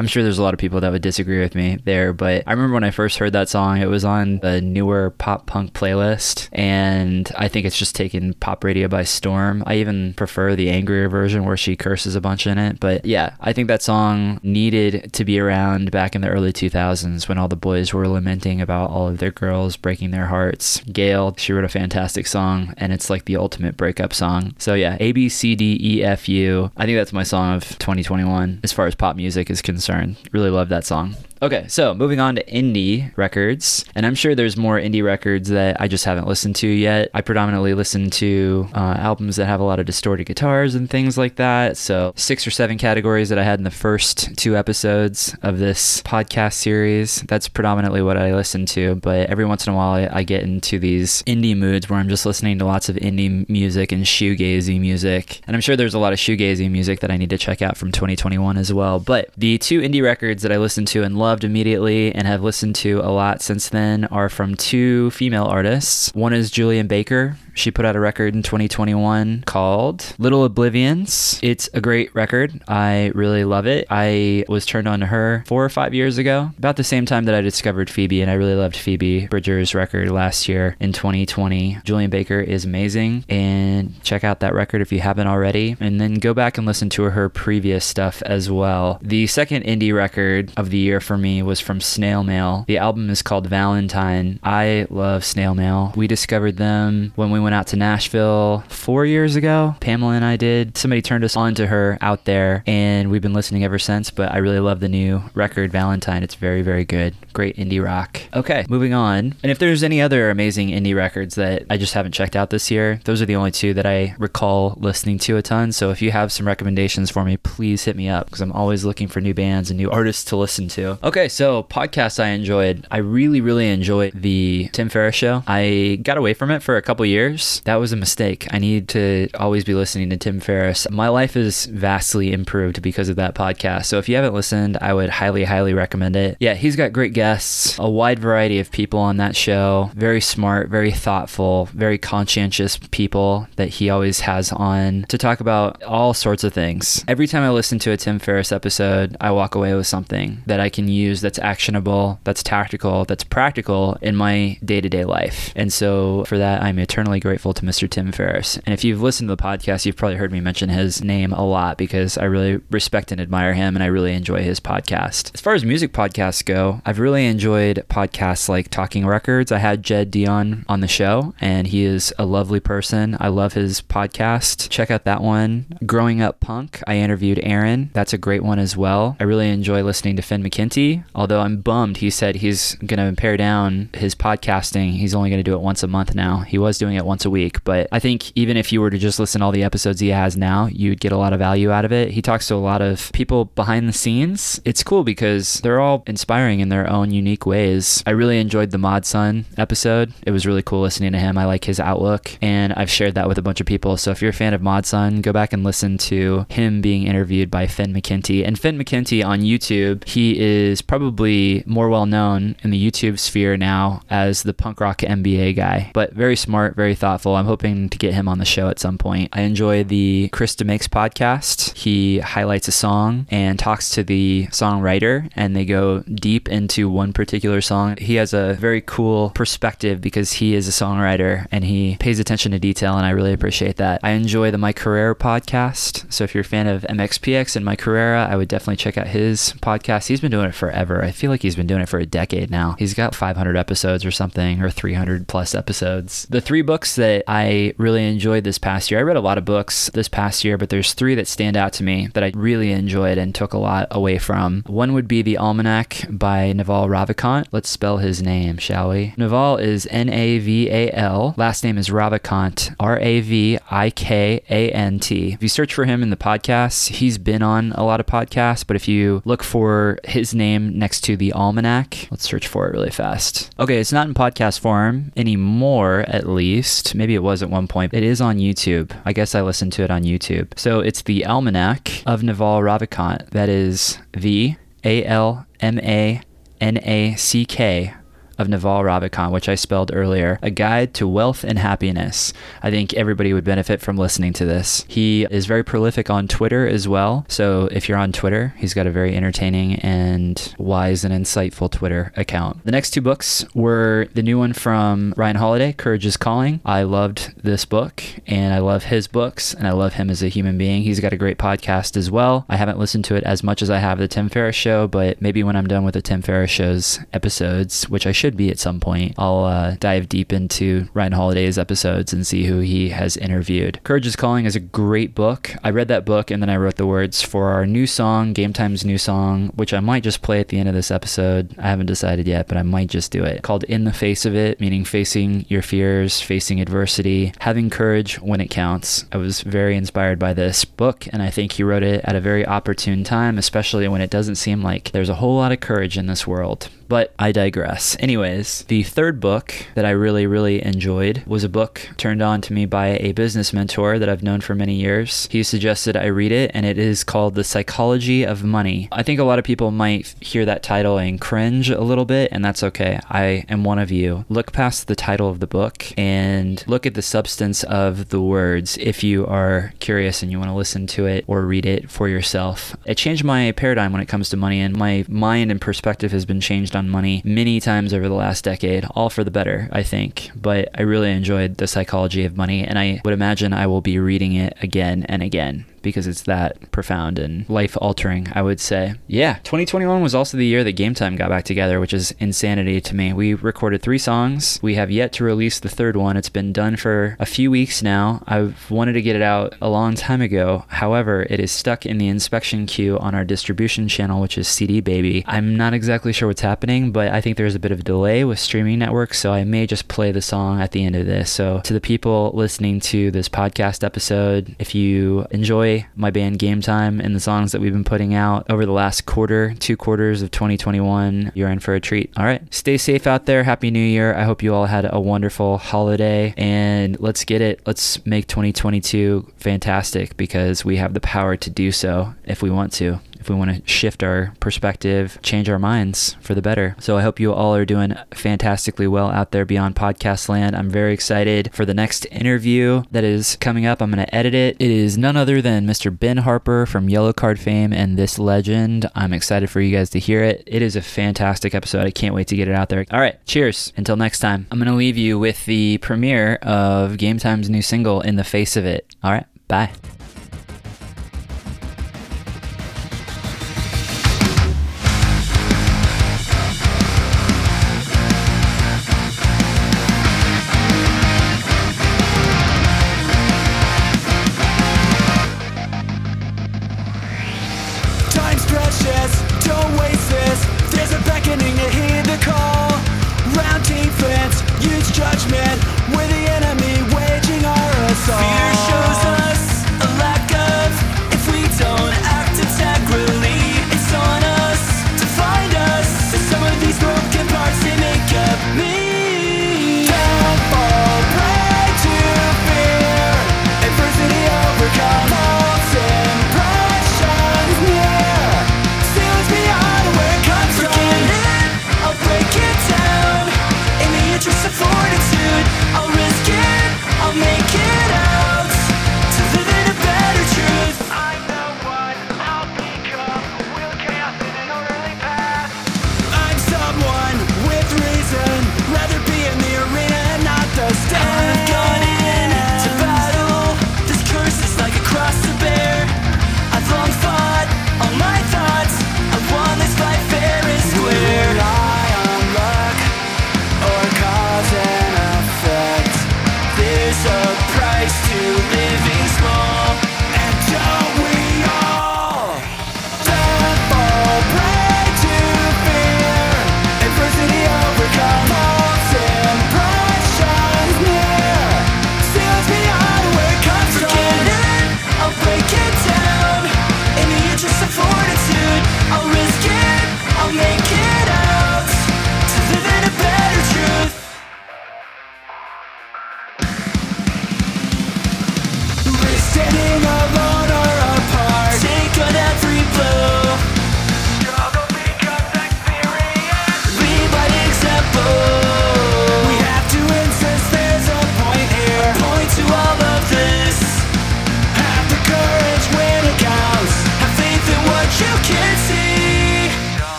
I'm 0.00 0.06
sure 0.06 0.22
there's 0.22 0.38
a 0.38 0.42
lot 0.42 0.54
of 0.54 0.58
people 0.58 0.80
that 0.80 0.92
would 0.92 1.02
disagree 1.02 1.40
with 1.40 1.54
me 1.54 1.76
there, 1.84 2.14
but 2.14 2.42
I 2.46 2.52
remember 2.52 2.72
when 2.72 2.84
I 2.84 2.90
first 2.90 3.18
heard 3.18 3.34
that 3.34 3.50
song, 3.50 3.82
it 3.82 3.90
was 3.90 4.02
on 4.02 4.38
the 4.38 4.62
newer 4.62 5.10
pop 5.10 5.44
punk 5.44 5.74
playlist, 5.74 6.48
and 6.52 7.30
I 7.36 7.48
think 7.48 7.66
it's 7.66 7.78
just 7.78 7.94
taken 7.94 8.32
pop 8.32 8.64
radio 8.64 8.88
by 8.88 9.04
storm. 9.04 9.62
I 9.66 9.74
even 9.74 10.14
prefer 10.14 10.56
the 10.56 10.70
angrier 10.70 11.10
version 11.10 11.44
where 11.44 11.58
she 11.58 11.76
curses 11.76 12.14
a 12.14 12.20
bunch 12.22 12.46
in 12.46 12.56
it, 12.56 12.80
but 12.80 13.04
yeah, 13.04 13.34
I 13.40 13.52
think 13.52 13.68
that 13.68 13.82
song 13.82 14.40
needed 14.42 15.12
to 15.12 15.22
be 15.22 15.38
around 15.38 15.90
back 15.90 16.14
in 16.14 16.22
the 16.22 16.30
early 16.30 16.54
2000s 16.54 17.28
when 17.28 17.36
all 17.36 17.48
the 17.48 17.54
boys 17.54 17.92
were 17.92 18.08
lamenting 18.08 18.62
about 18.62 18.88
all 18.88 19.06
of 19.06 19.18
their 19.18 19.30
girls 19.30 19.76
breaking 19.76 20.12
their 20.12 20.28
hearts. 20.28 20.80
GAYLE, 20.80 21.34
she 21.36 21.52
wrote 21.52 21.64
a 21.64 21.68
fantastic 21.68 22.26
song, 22.26 22.72
and 22.78 22.90
it's 22.94 23.10
like 23.10 23.26
the 23.26 23.36
ultimate 23.36 23.76
breakup 23.76 24.14
song. 24.14 24.54
So 24.56 24.72
yeah, 24.72 24.96
A 24.98 25.12
B 25.12 25.28
C 25.28 25.54
D 25.54 25.78
E 25.78 26.02
F 26.02 26.26
U. 26.26 26.70
I 26.78 26.86
think 26.86 26.96
that's 26.96 27.12
my 27.12 27.22
song 27.22 27.54
of 27.54 27.78
2021 27.78 28.60
as 28.64 28.72
far 28.72 28.86
as 28.86 28.94
pop 28.94 29.14
music 29.14 29.50
is 29.50 29.60
concerned. 29.60 29.89
Really 30.32 30.50
love 30.50 30.68
that 30.68 30.84
song. 30.84 31.16
Okay, 31.42 31.66
so 31.68 31.94
moving 31.94 32.20
on 32.20 32.34
to 32.34 32.44
indie 32.44 33.16
records, 33.16 33.86
and 33.94 34.04
I'm 34.04 34.14
sure 34.14 34.34
there's 34.34 34.58
more 34.58 34.78
indie 34.78 35.02
records 35.02 35.48
that 35.48 35.80
I 35.80 35.88
just 35.88 36.04
haven't 36.04 36.28
listened 36.28 36.54
to 36.56 36.66
yet. 36.66 37.08
I 37.14 37.22
predominantly 37.22 37.72
listen 37.72 38.10
to 38.10 38.68
uh, 38.74 38.96
albums 38.98 39.36
that 39.36 39.46
have 39.46 39.58
a 39.58 39.64
lot 39.64 39.80
of 39.80 39.86
distorted 39.86 40.24
guitars 40.24 40.74
and 40.74 40.90
things 40.90 41.16
like 41.16 41.36
that. 41.36 41.78
So, 41.78 42.12
six 42.14 42.46
or 42.46 42.50
seven 42.50 42.76
categories 42.76 43.30
that 43.30 43.38
I 43.38 43.44
had 43.44 43.58
in 43.58 43.64
the 43.64 43.70
first 43.70 44.36
two 44.36 44.54
episodes 44.54 45.34
of 45.40 45.58
this 45.58 46.02
podcast 46.02 46.52
series. 46.52 47.22
That's 47.22 47.48
predominantly 47.48 48.02
what 48.02 48.18
I 48.18 48.34
listen 48.34 48.66
to, 48.66 48.96
but 48.96 49.30
every 49.30 49.46
once 49.46 49.66
in 49.66 49.72
a 49.72 49.76
while 49.76 49.94
I, 49.94 50.10
I 50.18 50.22
get 50.24 50.42
into 50.42 50.78
these 50.78 51.22
indie 51.22 51.56
moods 51.56 51.88
where 51.88 51.98
I'm 51.98 52.10
just 52.10 52.26
listening 52.26 52.58
to 52.58 52.66
lots 52.66 52.90
of 52.90 52.96
indie 52.96 53.48
music 53.48 53.92
and 53.92 54.04
shoegazy 54.04 54.78
music. 54.78 55.40
And 55.46 55.56
I'm 55.56 55.62
sure 55.62 55.74
there's 55.74 55.94
a 55.94 55.98
lot 55.98 56.12
of 56.12 56.18
shoegazy 56.18 56.70
music 56.70 57.00
that 57.00 57.10
I 57.10 57.16
need 57.16 57.30
to 57.30 57.38
check 57.38 57.62
out 57.62 57.78
from 57.78 57.92
2021 57.92 58.58
as 58.58 58.74
well. 58.74 59.00
But 59.00 59.30
the 59.38 59.56
two 59.56 59.80
indie 59.80 60.02
records 60.02 60.42
that 60.42 60.52
I 60.52 60.58
listen 60.58 60.84
to 60.84 61.02
and 61.02 61.16
love 61.16 61.29
loved 61.30 61.44
immediately 61.44 62.12
and 62.12 62.26
have 62.26 62.42
listened 62.42 62.74
to 62.74 62.98
a 62.98 63.06
lot 63.06 63.40
since 63.40 63.68
then 63.68 64.04
are 64.06 64.28
from 64.28 64.56
two 64.56 65.12
female 65.12 65.44
artists. 65.44 66.10
One 66.12 66.32
is 66.32 66.50
Julien 66.50 66.88
Baker, 66.88 67.36
She 67.54 67.70
put 67.70 67.84
out 67.84 67.96
a 67.96 68.00
record 68.00 68.34
in 68.34 68.42
2021 68.42 69.44
called 69.46 70.14
Little 70.18 70.44
Oblivions. 70.44 71.38
It's 71.42 71.68
a 71.74 71.80
great 71.80 72.14
record. 72.14 72.62
I 72.68 73.12
really 73.14 73.44
love 73.44 73.66
it. 73.66 73.86
I 73.90 74.44
was 74.48 74.66
turned 74.66 74.88
on 74.88 75.00
to 75.00 75.06
her 75.06 75.44
four 75.46 75.64
or 75.64 75.68
five 75.68 75.94
years 75.94 76.18
ago, 76.18 76.50
about 76.58 76.76
the 76.76 76.84
same 76.84 77.06
time 77.06 77.24
that 77.24 77.34
I 77.34 77.40
discovered 77.40 77.90
Phoebe, 77.90 78.22
and 78.22 78.30
I 78.30 78.34
really 78.34 78.54
loved 78.54 78.76
Phoebe 78.76 79.26
Bridgers' 79.26 79.74
record 79.74 80.10
last 80.10 80.48
year 80.48 80.76
in 80.80 80.92
2020. 80.92 81.78
Julien 81.84 82.10
Baker 82.10 82.40
is 82.40 82.64
amazing, 82.64 83.24
and 83.28 84.00
check 84.02 84.24
out 84.24 84.40
that 84.40 84.54
record 84.54 84.80
if 84.80 84.92
you 84.92 85.00
haven't 85.00 85.26
already, 85.26 85.76
and 85.80 86.00
then 86.00 86.14
go 86.14 86.34
back 86.34 86.58
and 86.58 86.66
listen 86.66 86.88
to 86.90 87.04
her 87.04 87.28
previous 87.28 87.84
stuff 87.84 88.22
as 88.22 88.50
well. 88.50 88.98
The 89.02 89.26
second 89.26 89.64
indie 89.64 89.94
record 89.94 90.52
of 90.56 90.70
the 90.70 90.78
year 90.78 91.00
for 91.00 91.18
me 91.18 91.42
was 91.42 91.60
from 91.60 91.80
Snail 91.80 92.22
Mail. 92.22 92.64
The 92.68 92.78
album 92.78 93.10
is 93.10 93.22
called 93.22 93.46
Valentine. 93.46 94.38
I 94.42 94.86
love 94.90 95.24
Snail 95.24 95.54
Mail. 95.54 95.92
We 95.96 96.06
discovered 96.06 96.56
them 96.56 97.12
when 97.16 97.30
we 97.30 97.39
went 97.40 97.54
out 97.54 97.66
to 97.68 97.76
Nashville 97.76 98.64
four 98.68 99.04
years 99.04 99.36
ago. 99.36 99.74
Pamela 99.80 100.12
and 100.12 100.24
I 100.24 100.36
did. 100.36 100.76
Somebody 100.76 101.02
turned 101.02 101.24
us 101.24 101.36
on 101.36 101.54
to 101.56 101.66
her 101.66 101.98
out 102.00 102.24
there, 102.24 102.62
and 102.66 103.10
we've 103.10 103.22
been 103.22 103.32
listening 103.32 103.64
ever 103.64 103.78
since. 103.78 104.10
But 104.10 104.32
I 104.32 104.38
really 104.38 104.60
love 104.60 104.80
the 104.80 104.88
new 104.88 105.22
record, 105.34 105.72
Valentine. 105.72 106.22
It's 106.22 106.34
very, 106.34 106.62
very 106.62 106.84
good. 106.84 107.14
Great 107.32 107.56
indie 107.56 107.82
rock. 107.82 108.20
Okay, 108.34 108.66
moving 108.68 108.94
on. 108.94 109.34
And 109.42 109.50
if 109.50 109.58
there's 109.58 109.82
any 109.82 110.00
other 110.00 110.30
amazing 110.30 110.68
indie 110.68 110.94
records 110.94 111.34
that 111.36 111.64
I 111.70 111.76
just 111.76 111.94
haven't 111.94 112.12
checked 112.12 112.36
out 112.36 112.50
this 112.50 112.70
year, 112.70 113.00
those 113.04 113.22
are 113.22 113.26
the 113.26 113.36
only 113.36 113.50
two 113.50 113.74
that 113.74 113.86
I 113.86 114.14
recall 114.18 114.76
listening 114.78 115.18
to 115.20 115.36
a 115.36 115.42
ton. 115.42 115.72
So 115.72 115.90
if 115.90 116.02
you 116.02 116.10
have 116.10 116.32
some 116.32 116.46
recommendations 116.46 117.10
for 117.10 117.24
me, 117.24 117.36
please 117.36 117.84
hit 117.84 117.96
me 117.96 118.08
up 118.08 118.26
because 118.26 118.40
I'm 118.40 118.52
always 118.52 118.84
looking 118.84 119.08
for 119.08 119.20
new 119.20 119.34
bands 119.34 119.70
and 119.70 119.78
new 119.78 119.90
artists 119.90 120.24
to 120.26 120.36
listen 120.36 120.68
to. 120.68 120.98
Okay, 121.02 121.28
so 121.28 121.64
podcasts 121.64 122.22
I 122.22 122.28
enjoyed. 122.28 122.86
I 122.90 122.98
really, 122.98 123.40
really 123.40 123.68
enjoyed 123.68 124.12
the 124.14 124.68
Tim 124.72 124.88
Ferriss 124.88 125.14
show. 125.16 125.42
I 125.46 125.98
got 126.02 126.18
away 126.18 126.34
from 126.34 126.50
it 126.50 126.62
for 126.62 126.76
a 126.76 126.82
couple 126.82 127.04
years. 127.06 127.29
That 127.64 127.76
was 127.76 127.92
a 127.92 127.96
mistake. 127.96 128.46
I 128.50 128.58
need 128.58 128.88
to 128.90 129.28
always 129.38 129.64
be 129.64 129.74
listening 129.74 130.10
to 130.10 130.16
Tim 130.16 130.40
Ferriss. 130.40 130.88
My 130.90 131.08
life 131.08 131.36
is 131.36 131.66
vastly 131.66 132.32
improved 132.32 132.82
because 132.82 133.08
of 133.08 133.16
that 133.16 133.34
podcast. 133.34 133.86
So 133.86 133.98
if 133.98 134.08
you 134.08 134.16
haven't 134.16 134.34
listened, 134.34 134.78
I 134.80 134.94
would 134.94 135.10
highly, 135.10 135.44
highly 135.44 135.74
recommend 135.74 136.16
it. 136.16 136.36
Yeah, 136.40 136.54
he's 136.54 136.76
got 136.76 136.92
great 136.92 137.12
guests, 137.12 137.78
a 137.78 137.88
wide 137.88 138.18
variety 138.18 138.58
of 138.58 138.70
people 138.70 138.98
on 138.98 139.18
that 139.18 139.36
show. 139.36 139.90
Very 139.94 140.20
smart, 140.20 140.68
very 140.68 140.92
thoughtful, 140.92 141.66
very 141.66 141.98
conscientious 141.98 142.78
people 142.90 143.46
that 143.56 143.68
he 143.68 143.90
always 143.90 144.20
has 144.20 144.52
on 144.52 145.04
to 145.08 145.18
talk 145.18 145.40
about 145.40 145.82
all 145.82 146.14
sorts 146.14 146.44
of 146.44 146.52
things. 146.52 147.04
Every 147.06 147.26
time 147.26 147.42
I 147.42 147.50
listen 147.50 147.78
to 147.80 147.92
a 147.92 147.96
Tim 147.96 148.18
Ferriss 148.18 148.52
episode, 148.52 149.16
I 149.20 149.30
walk 149.30 149.54
away 149.54 149.74
with 149.74 149.86
something 149.86 150.42
that 150.46 150.60
I 150.60 150.68
can 150.68 150.88
use 150.88 151.20
that's 151.20 151.38
actionable, 151.38 152.18
that's 152.24 152.42
tactical, 152.42 153.04
that's 153.04 153.24
practical 153.24 153.96
in 154.02 154.16
my 154.16 154.58
day 154.64 154.80
to 154.80 154.88
day 154.88 155.04
life. 155.04 155.52
And 155.56 155.72
so 155.72 156.24
for 156.24 156.38
that, 156.38 156.62
I'm 156.62 156.78
eternally 156.78 157.19
grateful 157.20 157.54
to 157.54 157.64
Mr. 157.64 157.88
Tim 157.88 158.10
Ferriss. 158.10 158.56
And 158.58 158.72
if 158.72 158.82
you've 158.82 159.00
listened 159.00 159.28
to 159.28 159.36
the 159.36 159.42
podcast, 159.42 159.86
you've 159.86 159.96
probably 159.96 160.16
heard 160.16 160.32
me 160.32 160.40
mention 160.40 160.68
his 160.68 161.04
name 161.04 161.32
a 161.32 161.46
lot 161.46 161.78
because 161.78 162.18
I 162.18 162.24
really 162.24 162.60
respect 162.70 163.12
and 163.12 163.20
admire 163.20 163.54
him 163.54 163.76
and 163.76 163.82
I 163.82 163.86
really 163.86 164.14
enjoy 164.14 164.42
his 164.42 164.58
podcast. 164.58 165.32
As 165.34 165.40
far 165.40 165.54
as 165.54 165.64
music 165.64 165.92
podcasts 165.92 166.44
go, 166.44 166.80
I've 166.84 166.98
really 166.98 167.26
enjoyed 167.26 167.84
podcasts 167.88 168.48
like 168.48 168.68
Talking 168.70 169.06
Records. 169.06 169.52
I 169.52 169.58
had 169.58 169.82
Jed 169.82 170.10
Dion 170.10 170.64
on 170.68 170.80
the 170.80 170.88
show 170.88 171.34
and 171.40 171.68
he 171.68 171.84
is 171.84 172.12
a 172.18 172.24
lovely 172.24 172.60
person. 172.60 173.16
I 173.20 173.28
love 173.28 173.52
his 173.52 173.80
podcast. 173.80 174.68
Check 174.68 174.90
out 174.90 175.04
that 175.04 175.22
one. 175.22 175.66
Growing 175.86 176.20
Up 176.20 176.40
Punk, 176.40 176.82
I 176.86 176.96
interviewed 176.96 177.40
Aaron. 177.42 177.90
That's 177.92 178.12
a 178.12 178.18
great 178.18 178.42
one 178.42 178.58
as 178.58 178.76
well. 178.76 179.16
I 179.20 179.24
really 179.24 179.48
enjoy 179.50 179.82
listening 179.82 180.16
to 180.16 180.22
Finn 180.22 180.42
McKenty, 180.42 181.04
although 181.14 181.40
I'm 181.40 181.60
bummed 181.60 181.98
he 181.98 182.10
said 182.10 182.36
he's 182.36 182.74
going 182.76 183.14
to 183.14 183.20
pare 183.20 183.36
down 183.36 183.90
his 183.94 184.14
podcasting. 184.14 184.92
He's 184.92 185.14
only 185.14 185.30
going 185.30 185.38
to 185.38 185.48
do 185.48 185.54
it 185.54 185.60
once 185.60 185.82
a 185.82 185.86
month 185.86 186.14
now. 186.14 186.40
He 186.40 186.58
was 186.58 186.78
doing 186.78 186.96
it 186.96 187.04
once 187.10 187.24
a 187.24 187.30
week, 187.30 187.62
but 187.64 187.88
I 187.90 187.98
think 187.98 188.30
even 188.36 188.56
if 188.56 188.72
you 188.72 188.80
were 188.80 188.88
to 188.88 188.96
just 188.96 189.18
listen 189.18 189.40
to 189.40 189.44
all 189.44 189.50
the 189.50 189.64
episodes 189.64 189.98
he 189.98 190.10
has 190.10 190.36
now, 190.36 190.68
you'd 190.70 191.00
get 191.00 191.10
a 191.10 191.16
lot 191.16 191.32
of 191.32 191.40
value 191.40 191.72
out 191.72 191.84
of 191.84 191.90
it. 191.90 192.12
He 192.12 192.22
talks 192.22 192.46
to 192.46 192.54
a 192.54 192.56
lot 192.56 192.80
of 192.80 193.10
people 193.12 193.46
behind 193.46 193.88
the 193.88 193.92
scenes. 193.92 194.60
It's 194.64 194.84
cool 194.84 195.02
because 195.02 195.60
they're 195.60 195.80
all 195.80 196.04
inspiring 196.06 196.60
in 196.60 196.68
their 196.68 196.88
own 196.88 197.10
unique 197.10 197.46
ways. 197.46 198.04
I 198.06 198.10
really 198.10 198.38
enjoyed 198.38 198.70
the 198.70 198.78
Mod 198.78 199.04
Sun 199.04 199.46
episode. 199.58 200.14
It 200.24 200.30
was 200.30 200.46
really 200.46 200.62
cool 200.62 200.82
listening 200.82 201.10
to 201.12 201.18
him. 201.18 201.36
I 201.36 201.46
like 201.46 201.64
his 201.64 201.80
outlook, 201.80 202.38
and 202.40 202.72
I've 202.74 202.90
shared 202.90 203.16
that 203.16 203.26
with 203.26 203.38
a 203.38 203.42
bunch 203.42 203.60
of 203.60 203.66
people. 203.66 203.96
So 203.96 204.12
if 204.12 204.22
you're 204.22 204.30
a 204.30 204.32
fan 204.32 204.54
of 204.54 204.62
Mod 204.62 204.86
Sun, 204.86 205.20
go 205.20 205.32
back 205.32 205.52
and 205.52 205.64
listen 205.64 205.98
to 205.98 206.46
him 206.48 206.80
being 206.80 207.08
interviewed 207.08 207.50
by 207.50 207.66
Finn 207.66 207.92
McKenty. 207.92 208.46
And 208.46 208.56
Finn 208.56 208.78
McKenty 208.78 209.24
on 209.24 209.40
YouTube, 209.40 210.06
he 210.06 210.38
is 210.38 210.80
probably 210.80 211.64
more 211.66 211.88
well 211.88 212.06
known 212.06 212.54
in 212.62 212.70
the 212.70 212.90
YouTube 212.90 213.18
sphere 213.18 213.56
now 213.56 214.02
as 214.08 214.44
the 214.44 214.54
punk 214.54 214.80
rock 214.80 214.98
MBA 214.98 215.56
guy, 215.56 215.90
but 215.92 216.12
very 216.12 216.36
smart, 216.36 216.76
very 216.76 216.94
thoughtful. 217.00 217.34
I'm 217.34 217.46
hoping 217.46 217.88
to 217.88 217.98
get 217.98 218.14
him 218.14 218.28
on 218.28 218.38
the 218.38 218.44
show 218.44 218.68
at 218.68 218.78
some 218.78 218.98
point. 218.98 219.30
I 219.32 219.40
enjoy 219.42 219.82
the 219.84 220.28
Chris 220.32 220.54
DeMakes 220.54 220.88
podcast. 220.88 221.76
He 221.76 222.20
highlights 222.20 222.68
a 222.68 222.72
song 222.72 223.26
and 223.30 223.58
talks 223.58 223.90
to 223.90 224.04
the 224.04 224.46
songwriter, 224.50 225.30
and 225.34 225.56
they 225.56 225.64
go 225.64 226.00
deep 226.00 226.48
into 226.48 226.88
one 226.88 227.12
particular 227.12 227.60
song. 227.60 227.96
He 227.96 228.16
has 228.16 228.32
a 228.32 228.54
very 228.54 228.80
cool 228.82 229.30
perspective 229.30 230.00
because 230.00 230.34
he 230.34 230.54
is 230.54 230.68
a 230.68 230.70
songwriter 230.70 231.46
and 231.50 231.64
he 231.64 231.96
pays 231.98 232.20
attention 232.20 232.52
to 232.52 232.58
detail, 232.58 232.96
and 232.96 233.06
I 233.06 233.10
really 233.10 233.32
appreciate 233.32 233.76
that. 233.76 234.00
I 234.02 234.10
enjoy 234.10 234.50
the 234.50 234.58
Mike 234.58 234.78
Herrera 234.78 235.16
podcast. 235.16 236.12
So 236.12 236.24
if 236.24 236.34
you're 236.34 236.42
a 236.42 236.44
fan 236.44 236.66
of 236.66 236.82
MXPX 236.82 237.56
and 237.56 237.64
Mike 237.64 237.80
Herrera, 237.80 238.28
I 238.30 238.36
would 238.36 238.48
definitely 238.48 238.76
check 238.76 238.98
out 238.98 239.08
his 239.08 239.54
podcast. 239.60 240.08
He's 240.08 240.20
been 240.20 240.30
doing 240.30 240.46
it 240.46 240.54
forever. 240.54 241.02
I 241.02 241.10
feel 241.10 241.30
like 241.30 241.42
he's 241.42 241.56
been 241.56 241.66
doing 241.66 241.80
it 241.80 241.88
for 241.88 241.98
a 241.98 242.06
decade 242.06 242.50
now. 242.50 242.76
He's 242.78 242.94
got 242.94 243.14
500 243.14 243.56
episodes 243.56 244.04
or 244.04 244.10
something, 244.10 244.62
or 244.62 244.70
300 244.70 245.26
plus 245.26 245.54
episodes. 245.54 246.26
The 246.28 246.40
three 246.40 246.62
books 246.62 246.89
that 246.96 247.24
I 247.26 247.74
really 247.76 248.06
enjoyed 248.06 248.44
this 248.44 248.58
past 248.58 248.90
year, 248.90 249.00
I 249.00 249.02
read 249.02 249.16
a 249.16 249.20
lot 249.20 249.38
of 249.38 249.44
books 249.44 249.90
this 249.94 250.08
past 250.08 250.44
year, 250.44 250.56
but 250.58 250.68
there's 250.68 250.94
three 250.94 251.14
that 251.14 251.28
stand 251.28 251.56
out 251.56 251.72
to 251.74 251.84
me 251.84 252.08
that 252.14 252.24
I 252.24 252.32
really 252.34 252.72
enjoyed 252.72 253.18
and 253.18 253.34
took 253.34 253.52
a 253.52 253.58
lot 253.58 253.88
away 253.90 254.18
from. 254.18 254.62
One 254.66 254.92
would 254.92 255.08
be 255.08 255.22
The 255.22 255.38
Almanack 255.40 256.18
by 256.18 256.52
Naval 256.52 256.88
Ravikant. 256.88 257.46
Let's 257.52 257.68
spell 257.68 257.98
his 257.98 258.22
name, 258.22 258.58
shall 258.58 258.90
we? 258.90 259.14
Naval 259.16 259.56
is 259.56 259.86
N 259.90 260.08
A 260.08 260.38
V 260.38 260.70
A 260.70 260.90
L. 260.92 261.34
Last 261.36 261.64
name 261.64 261.78
is 261.78 261.88
Ravikant, 261.88 262.74
R 262.78 262.98
A 262.98 263.20
V 263.20 263.58
I 263.70 263.90
K 263.90 264.42
A 264.48 264.70
N 264.70 264.98
T. 265.00 265.32
If 265.34 265.42
you 265.42 265.48
search 265.48 265.74
for 265.74 265.84
him 265.84 266.02
in 266.02 266.10
the 266.10 266.16
podcasts, 266.16 266.88
he's 266.88 267.18
been 267.18 267.42
on 267.42 267.72
a 267.72 267.84
lot 267.84 268.00
of 268.00 268.06
podcasts, 268.06 268.66
but 268.66 268.76
if 268.76 268.88
you 268.88 269.22
look 269.24 269.42
for 269.42 269.98
his 270.04 270.34
name 270.34 270.78
next 270.78 271.02
to 271.02 271.16
The 271.16 271.32
Almanack, 271.34 272.10
let's 272.10 272.24
search 272.24 272.46
for 272.46 272.66
it 272.68 272.72
really 272.72 272.90
fast. 272.90 273.50
Okay, 273.58 273.78
it's 273.78 273.92
not 273.92 274.06
in 274.06 274.14
podcast 274.14 274.60
form 274.60 275.12
anymore, 275.16 276.04
at 276.08 276.28
least. 276.28 276.79
Maybe 276.94 277.14
it 277.14 277.22
was 277.22 277.42
at 277.42 277.50
one 277.50 277.68
point. 277.68 277.94
It 277.94 278.02
is 278.02 278.20
on 278.20 278.38
YouTube. 278.38 278.96
I 279.04 279.12
guess 279.12 279.34
I 279.34 279.42
listened 279.42 279.72
to 279.74 279.82
it 279.82 279.90
on 279.90 280.02
YouTube. 280.02 280.58
So 280.58 280.80
it's 280.80 281.02
The 281.02 281.24
Almanack 281.26 282.02
of 282.06 282.22
Naval 282.22 282.60
Ravikant. 282.60 283.30
That 283.30 283.48
is 283.48 283.98
V 284.16 284.56
A 284.84 285.04
L 285.04 285.46
M 285.60 285.78
A 285.80 286.22
N 286.60 286.78
A 286.82 287.14
C 287.16 287.44
K 287.44 287.94
of 288.40 288.48
Naval 288.48 288.82
Ravikant, 288.82 289.30
which 289.30 289.48
I 289.48 289.54
spelled 289.54 289.90
earlier, 289.94 290.38
A 290.42 290.50
Guide 290.50 290.94
to 290.94 291.06
Wealth 291.06 291.44
and 291.44 291.58
Happiness. 291.58 292.32
I 292.62 292.70
think 292.70 292.94
everybody 292.94 293.32
would 293.32 293.44
benefit 293.44 293.80
from 293.80 293.96
listening 293.96 294.32
to 294.34 294.46
this. 294.46 294.84
He 294.88 295.26
is 295.30 295.46
very 295.46 295.62
prolific 295.62 296.08
on 296.08 296.26
Twitter 296.26 296.66
as 296.66 296.88
well. 296.88 297.26
So 297.28 297.68
if 297.70 297.88
you're 297.88 297.98
on 297.98 298.12
Twitter, 298.12 298.54
he's 298.56 298.74
got 298.74 298.86
a 298.86 298.90
very 298.90 299.14
entertaining 299.14 299.74
and 299.76 300.54
wise 300.58 301.04
and 301.04 301.12
insightful 301.12 301.70
Twitter 301.70 302.12
account. 302.16 302.64
The 302.64 302.72
next 302.72 302.90
two 302.90 303.02
books 303.02 303.44
were 303.54 304.08
the 304.14 304.22
new 304.22 304.38
one 304.38 304.54
from 304.54 305.12
Ryan 305.16 305.36
Holiday, 305.36 305.72
Courage 305.72 306.06
is 306.06 306.16
Calling. 306.16 306.60
I 306.64 306.82
loved 306.82 307.34
this 307.42 307.64
book 307.64 308.02
and 308.26 308.54
I 308.54 308.58
love 308.58 308.84
his 308.84 309.06
books 309.06 309.52
and 309.52 309.66
I 309.66 309.72
love 309.72 309.94
him 309.94 310.08
as 310.08 310.22
a 310.22 310.28
human 310.28 310.56
being. 310.56 310.82
He's 310.82 311.00
got 311.00 311.12
a 311.12 311.18
great 311.18 311.38
podcast 311.38 311.96
as 311.96 312.10
well. 312.10 312.46
I 312.48 312.56
haven't 312.56 312.78
listened 312.78 313.04
to 313.06 313.16
it 313.16 313.24
as 313.24 313.42
much 313.42 313.60
as 313.60 313.68
I 313.68 313.78
have 313.78 313.98
the 313.98 314.08
Tim 314.08 314.28
Ferriss 314.28 314.56
show, 314.56 314.88
but 314.88 315.20
maybe 315.20 315.42
when 315.42 315.56
I'm 315.56 315.66
done 315.68 315.84
with 315.84 315.94
the 315.94 316.02
Tim 316.02 316.22
Ferriss 316.22 316.50
show's 316.50 317.00
episodes, 317.12 317.88
which 317.88 318.06
I 318.06 318.12
should 318.12 318.29
be 318.36 318.50
at 318.50 318.58
some 318.58 318.80
point, 318.80 319.14
I'll 319.18 319.44
uh, 319.44 319.76
dive 319.80 320.08
deep 320.08 320.32
into 320.32 320.88
Ryan 320.94 321.12
Holiday's 321.12 321.58
episodes 321.58 322.12
and 322.12 322.26
see 322.26 322.44
who 322.44 322.60
he 322.60 322.90
has 322.90 323.16
interviewed. 323.16 323.82
Courage 323.84 324.06
is 324.06 324.16
Calling 324.16 324.44
is 324.44 324.56
a 324.56 324.60
great 324.60 325.14
book. 325.14 325.54
I 325.64 325.70
read 325.70 325.88
that 325.88 326.04
book 326.04 326.30
and 326.30 326.42
then 326.42 326.50
I 326.50 326.56
wrote 326.56 326.76
the 326.76 326.86
words 326.86 327.22
for 327.22 327.50
our 327.50 327.66
new 327.66 327.86
song, 327.86 328.32
Game 328.32 328.52
Time's 328.52 328.84
new 328.84 328.98
song, 328.98 329.48
which 329.54 329.72
I 329.72 329.80
might 329.80 330.02
just 330.02 330.22
play 330.22 330.40
at 330.40 330.48
the 330.48 330.58
end 330.58 330.68
of 330.68 330.74
this 330.74 330.90
episode. 330.90 331.54
I 331.58 331.68
haven't 331.68 331.86
decided 331.86 332.26
yet, 332.26 332.48
but 332.48 332.56
I 332.56 332.62
might 332.62 332.88
just 332.88 333.10
do 333.10 333.24
it. 333.24 333.42
Called 333.42 333.64
In 333.64 333.84
the 333.84 333.92
Face 333.92 334.24
of 334.24 334.34
It, 334.34 334.60
meaning 334.60 334.84
facing 334.84 335.46
your 335.48 335.62
fears, 335.62 336.20
facing 336.20 336.60
adversity, 336.60 337.32
having 337.40 337.70
courage 337.70 338.20
when 338.20 338.40
it 338.40 338.50
counts. 338.50 339.04
I 339.12 339.16
was 339.16 339.42
very 339.42 339.76
inspired 339.76 340.18
by 340.18 340.34
this 340.34 340.64
book, 340.64 341.06
and 341.12 341.22
I 341.22 341.30
think 341.30 341.52
he 341.52 341.62
wrote 341.62 341.82
it 341.82 342.04
at 342.04 342.16
a 342.16 342.20
very 342.20 342.46
opportune 342.46 343.04
time, 343.04 343.38
especially 343.38 343.88
when 343.88 344.00
it 344.00 344.10
doesn't 344.10 344.36
seem 344.36 344.62
like 344.62 344.90
there's 344.90 345.08
a 345.08 345.16
whole 345.16 345.36
lot 345.36 345.52
of 345.52 345.60
courage 345.60 345.96
in 345.96 346.06
this 346.06 346.26
world. 346.26 346.68
But 346.90 347.14
I 347.20 347.30
digress. 347.30 347.96
Anyways, 348.00 348.64
the 348.64 348.82
third 348.82 349.20
book 349.20 349.54
that 349.76 349.84
I 349.84 349.90
really, 349.90 350.26
really 350.26 350.60
enjoyed 350.60 351.22
was 351.24 351.44
a 351.44 351.48
book 351.48 351.88
turned 351.96 352.20
on 352.20 352.40
to 352.40 352.52
me 352.52 352.66
by 352.66 352.98
a 352.98 353.12
business 353.12 353.52
mentor 353.52 354.00
that 354.00 354.08
I've 354.08 354.24
known 354.24 354.40
for 354.40 354.56
many 354.56 354.74
years. 354.74 355.28
He 355.30 355.44
suggested 355.44 355.96
I 355.96 356.06
read 356.06 356.32
it, 356.32 356.50
and 356.52 356.66
it 356.66 356.78
is 356.78 357.04
called 357.04 357.36
The 357.36 357.44
Psychology 357.44 358.24
of 358.24 358.42
Money. 358.42 358.88
I 358.90 359.04
think 359.04 359.20
a 359.20 359.24
lot 359.24 359.38
of 359.38 359.44
people 359.44 359.70
might 359.70 360.16
hear 360.20 360.44
that 360.46 360.64
title 360.64 360.98
and 360.98 361.20
cringe 361.20 361.70
a 361.70 361.80
little 361.80 362.04
bit, 362.04 362.28
and 362.32 362.44
that's 362.44 362.64
okay. 362.64 362.98
I 363.08 363.44
am 363.48 363.62
one 363.62 363.78
of 363.78 363.92
you. 363.92 364.24
Look 364.28 364.50
past 364.50 364.88
the 364.88 364.96
title 364.96 365.30
of 365.30 365.38
the 365.38 365.46
book 365.46 365.96
and 365.96 366.64
look 366.66 366.86
at 366.86 366.94
the 366.94 367.02
substance 367.02 367.62
of 367.62 368.08
the 368.08 368.20
words 368.20 368.76
if 368.78 369.04
you 369.04 369.24
are 369.28 369.74
curious 369.78 370.24
and 370.24 370.32
you 370.32 370.40
want 370.40 370.50
to 370.50 370.56
listen 370.56 370.88
to 370.88 371.06
it 371.06 371.24
or 371.28 371.42
read 371.42 371.66
it 371.66 371.88
for 371.88 372.08
yourself. 372.08 372.76
It 372.84 372.96
changed 372.96 373.22
my 373.22 373.52
paradigm 373.52 373.92
when 373.92 374.02
it 374.02 374.08
comes 374.08 374.28
to 374.30 374.36
money, 374.36 374.58
and 374.58 374.76
my 374.76 375.04
mind 375.08 375.52
and 375.52 375.60
perspective 375.60 376.10
has 376.10 376.26
been 376.26 376.40
changed 376.40 376.74
on 376.80 376.88
money 376.88 377.20
many 377.24 377.60
times 377.60 377.92
over 377.92 378.08
the 378.08 378.14
last 378.14 378.42
decade, 378.42 378.86
all 378.94 379.10
for 379.10 379.22
the 379.22 379.30
better, 379.30 379.68
I 379.70 379.82
think. 379.82 380.30
But 380.34 380.70
I 380.74 380.82
really 380.82 381.12
enjoyed 381.12 381.58
the 381.58 381.68
psychology 381.68 382.24
of 382.24 382.36
money, 382.36 382.64
and 382.64 382.78
I 382.78 383.02
would 383.04 383.14
imagine 383.14 383.52
I 383.52 383.66
will 383.66 383.82
be 383.82 383.98
reading 383.98 384.32
it 384.32 384.56
again 384.62 385.04
and 385.08 385.22
again 385.22 385.66
because 385.82 386.06
it's 386.06 386.22
that 386.22 386.70
profound 386.70 387.18
and 387.18 387.48
life 387.48 387.76
altering, 387.80 388.28
I 388.34 388.42
would 388.42 388.60
say. 388.60 388.94
Yeah, 389.06 389.34
2021 389.44 390.02
was 390.02 390.14
also 390.14 390.36
the 390.36 390.46
year 390.46 390.64
that 390.64 390.72
Game 390.72 390.94
Time 390.94 391.16
got 391.16 391.28
back 391.28 391.44
together, 391.44 391.80
which 391.80 391.92
is 391.92 392.12
insanity 392.18 392.80
to 392.80 392.94
me. 392.94 393.12
We 393.12 393.34
recorded 393.34 393.82
three 393.82 393.98
songs. 393.98 394.58
We 394.62 394.74
have 394.74 394.90
yet 394.90 395.12
to 395.14 395.24
release 395.24 395.58
the 395.58 395.68
third 395.68 395.96
one. 395.96 396.16
It's 396.16 396.28
been 396.28 396.52
done 396.52 396.76
for 396.76 397.16
a 397.18 397.26
few 397.26 397.50
weeks 397.50 397.82
now. 397.82 398.22
I've 398.26 398.70
wanted 398.70 398.92
to 398.94 399.02
get 399.02 399.16
it 399.16 399.22
out 399.22 399.54
a 399.60 399.68
long 399.68 399.94
time 399.94 400.20
ago. 400.20 400.64
However, 400.68 401.26
it 401.30 401.40
is 401.40 401.50
stuck 401.50 401.86
in 401.86 401.98
the 401.98 402.08
inspection 402.08 402.66
queue 402.66 402.98
on 402.98 403.14
our 403.14 403.24
distribution 403.24 403.88
channel, 403.88 404.20
which 404.20 404.38
is 404.38 404.48
CD 404.48 404.80
Baby. 404.80 405.24
I'm 405.26 405.56
not 405.56 405.74
exactly 405.74 406.12
sure 406.12 406.28
what's 406.28 406.40
happening, 406.40 406.92
but 406.92 407.08
I 407.08 407.20
think 407.20 407.36
there's 407.36 407.54
a 407.54 407.60
bit 407.60 407.72
of 407.72 407.80
a 407.80 407.84
delay 407.84 408.24
with 408.24 408.38
streaming 408.38 408.78
networks, 408.78 409.18
so 409.18 409.32
I 409.32 409.44
may 409.44 409.66
just 409.66 409.88
play 409.88 410.12
the 410.12 410.22
song 410.22 410.60
at 410.60 410.72
the 410.72 410.84
end 410.84 410.96
of 410.96 411.06
this. 411.06 411.30
So, 411.30 411.60
to 411.60 411.72
the 411.72 411.80
people 411.80 412.32
listening 412.34 412.80
to 412.80 413.10
this 413.10 413.28
podcast 413.28 413.84
episode, 413.84 414.54
if 414.58 414.74
you 414.74 415.26
enjoy 415.30 415.69
my 415.94 416.10
band 416.10 416.38
Game 416.38 416.60
Time 416.60 417.00
and 417.00 417.14
the 417.14 417.20
songs 417.20 417.52
that 417.52 417.60
we've 417.60 417.72
been 417.72 417.84
putting 417.84 418.14
out 418.14 418.46
over 418.50 418.66
the 418.66 418.72
last 418.72 419.06
quarter, 419.06 419.54
two 419.58 419.76
quarters 419.76 420.22
of 420.22 420.30
2021. 420.30 421.32
You're 421.34 421.48
in 421.48 421.60
for 421.60 421.74
a 421.74 421.80
treat. 421.80 422.12
All 422.16 422.24
right. 422.24 422.42
Stay 422.52 422.76
safe 422.76 423.06
out 423.06 423.26
there. 423.26 423.42
Happy 423.44 423.70
New 423.70 423.78
Year. 423.78 424.14
I 424.14 424.24
hope 424.24 424.42
you 424.42 424.54
all 424.54 424.66
had 424.66 424.88
a 424.92 425.00
wonderful 425.00 425.58
holiday 425.58 426.34
and 426.36 426.98
let's 427.00 427.24
get 427.24 427.40
it. 427.40 427.60
Let's 427.66 428.04
make 428.06 428.26
2022 428.26 429.32
fantastic 429.36 430.16
because 430.16 430.64
we 430.64 430.76
have 430.76 430.94
the 430.94 431.00
power 431.00 431.36
to 431.36 431.50
do 431.50 431.72
so 431.72 432.14
if 432.24 432.42
we 432.42 432.50
want 432.50 432.72
to 432.74 433.00
if 433.20 433.28
we 433.28 433.34
want 433.34 433.54
to 433.54 433.70
shift 433.70 434.02
our 434.02 434.32
perspective, 434.40 435.18
change 435.22 435.48
our 435.48 435.58
minds 435.58 436.16
for 436.20 436.34
the 436.34 436.42
better. 436.42 436.74
So 436.80 436.96
I 436.96 437.02
hope 437.02 437.20
you 437.20 437.32
all 437.32 437.54
are 437.54 437.64
doing 437.66 437.94
fantastically 438.12 438.86
well 438.86 439.10
out 439.10 439.30
there 439.30 439.44
beyond 439.44 439.76
podcast 439.76 440.28
land. 440.28 440.56
I'm 440.56 440.70
very 440.70 440.94
excited 440.94 441.50
for 441.52 441.64
the 441.64 441.74
next 441.74 442.06
interview 442.06 442.82
that 442.90 443.04
is 443.04 443.36
coming 443.36 443.66
up. 443.66 443.82
I'm 443.82 443.90
going 443.90 444.04
to 444.04 444.14
edit 444.14 444.34
it. 444.34 444.56
It 444.58 444.70
is 444.70 444.96
none 444.96 445.16
other 445.16 445.42
than 445.42 445.66
Mr. 445.66 445.96
Ben 445.96 446.18
Harper 446.18 446.66
from 446.66 446.88
Yellowcard 446.88 447.38
fame 447.38 447.72
and 447.72 447.98
this 447.98 448.18
legend. 448.18 448.90
I'm 448.94 449.12
excited 449.12 449.50
for 449.50 449.60
you 449.60 449.76
guys 449.76 449.90
to 449.90 449.98
hear 449.98 450.22
it. 450.22 450.42
It 450.46 450.62
is 450.62 450.74
a 450.74 450.82
fantastic 450.82 451.54
episode. 451.54 451.84
I 451.86 451.90
can't 451.90 452.14
wait 452.14 452.28
to 452.28 452.36
get 452.36 452.48
it 452.48 452.54
out 452.54 452.70
there. 452.70 452.86
All 452.90 453.00
right, 453.00 453.24
cheers. 453.26 453.72
Until 453.76 453.96
next 453.96 454.20
time, 454.20 454.46
I'm 454.50 454.58
going 454.58 454.70
to 454.70 454.74
leave 454.74 454.96
you 454.96 455.18
with 455.18 455.44
the 455.44 455.78
premiere 455.78 456.36
of 456.36 456.96
Game 456.96 457.18
Time's 457.18 457.50
new 457.50 457.62
single, 457.62 458.00
In 458.00 458.16
the 458.16 458.24
Face 458.24 458.56
of 458.56 458.64
It. 458.64 458.86
All 459.02 459.12
right, 459.12 459.26
bye. 459.46 459.70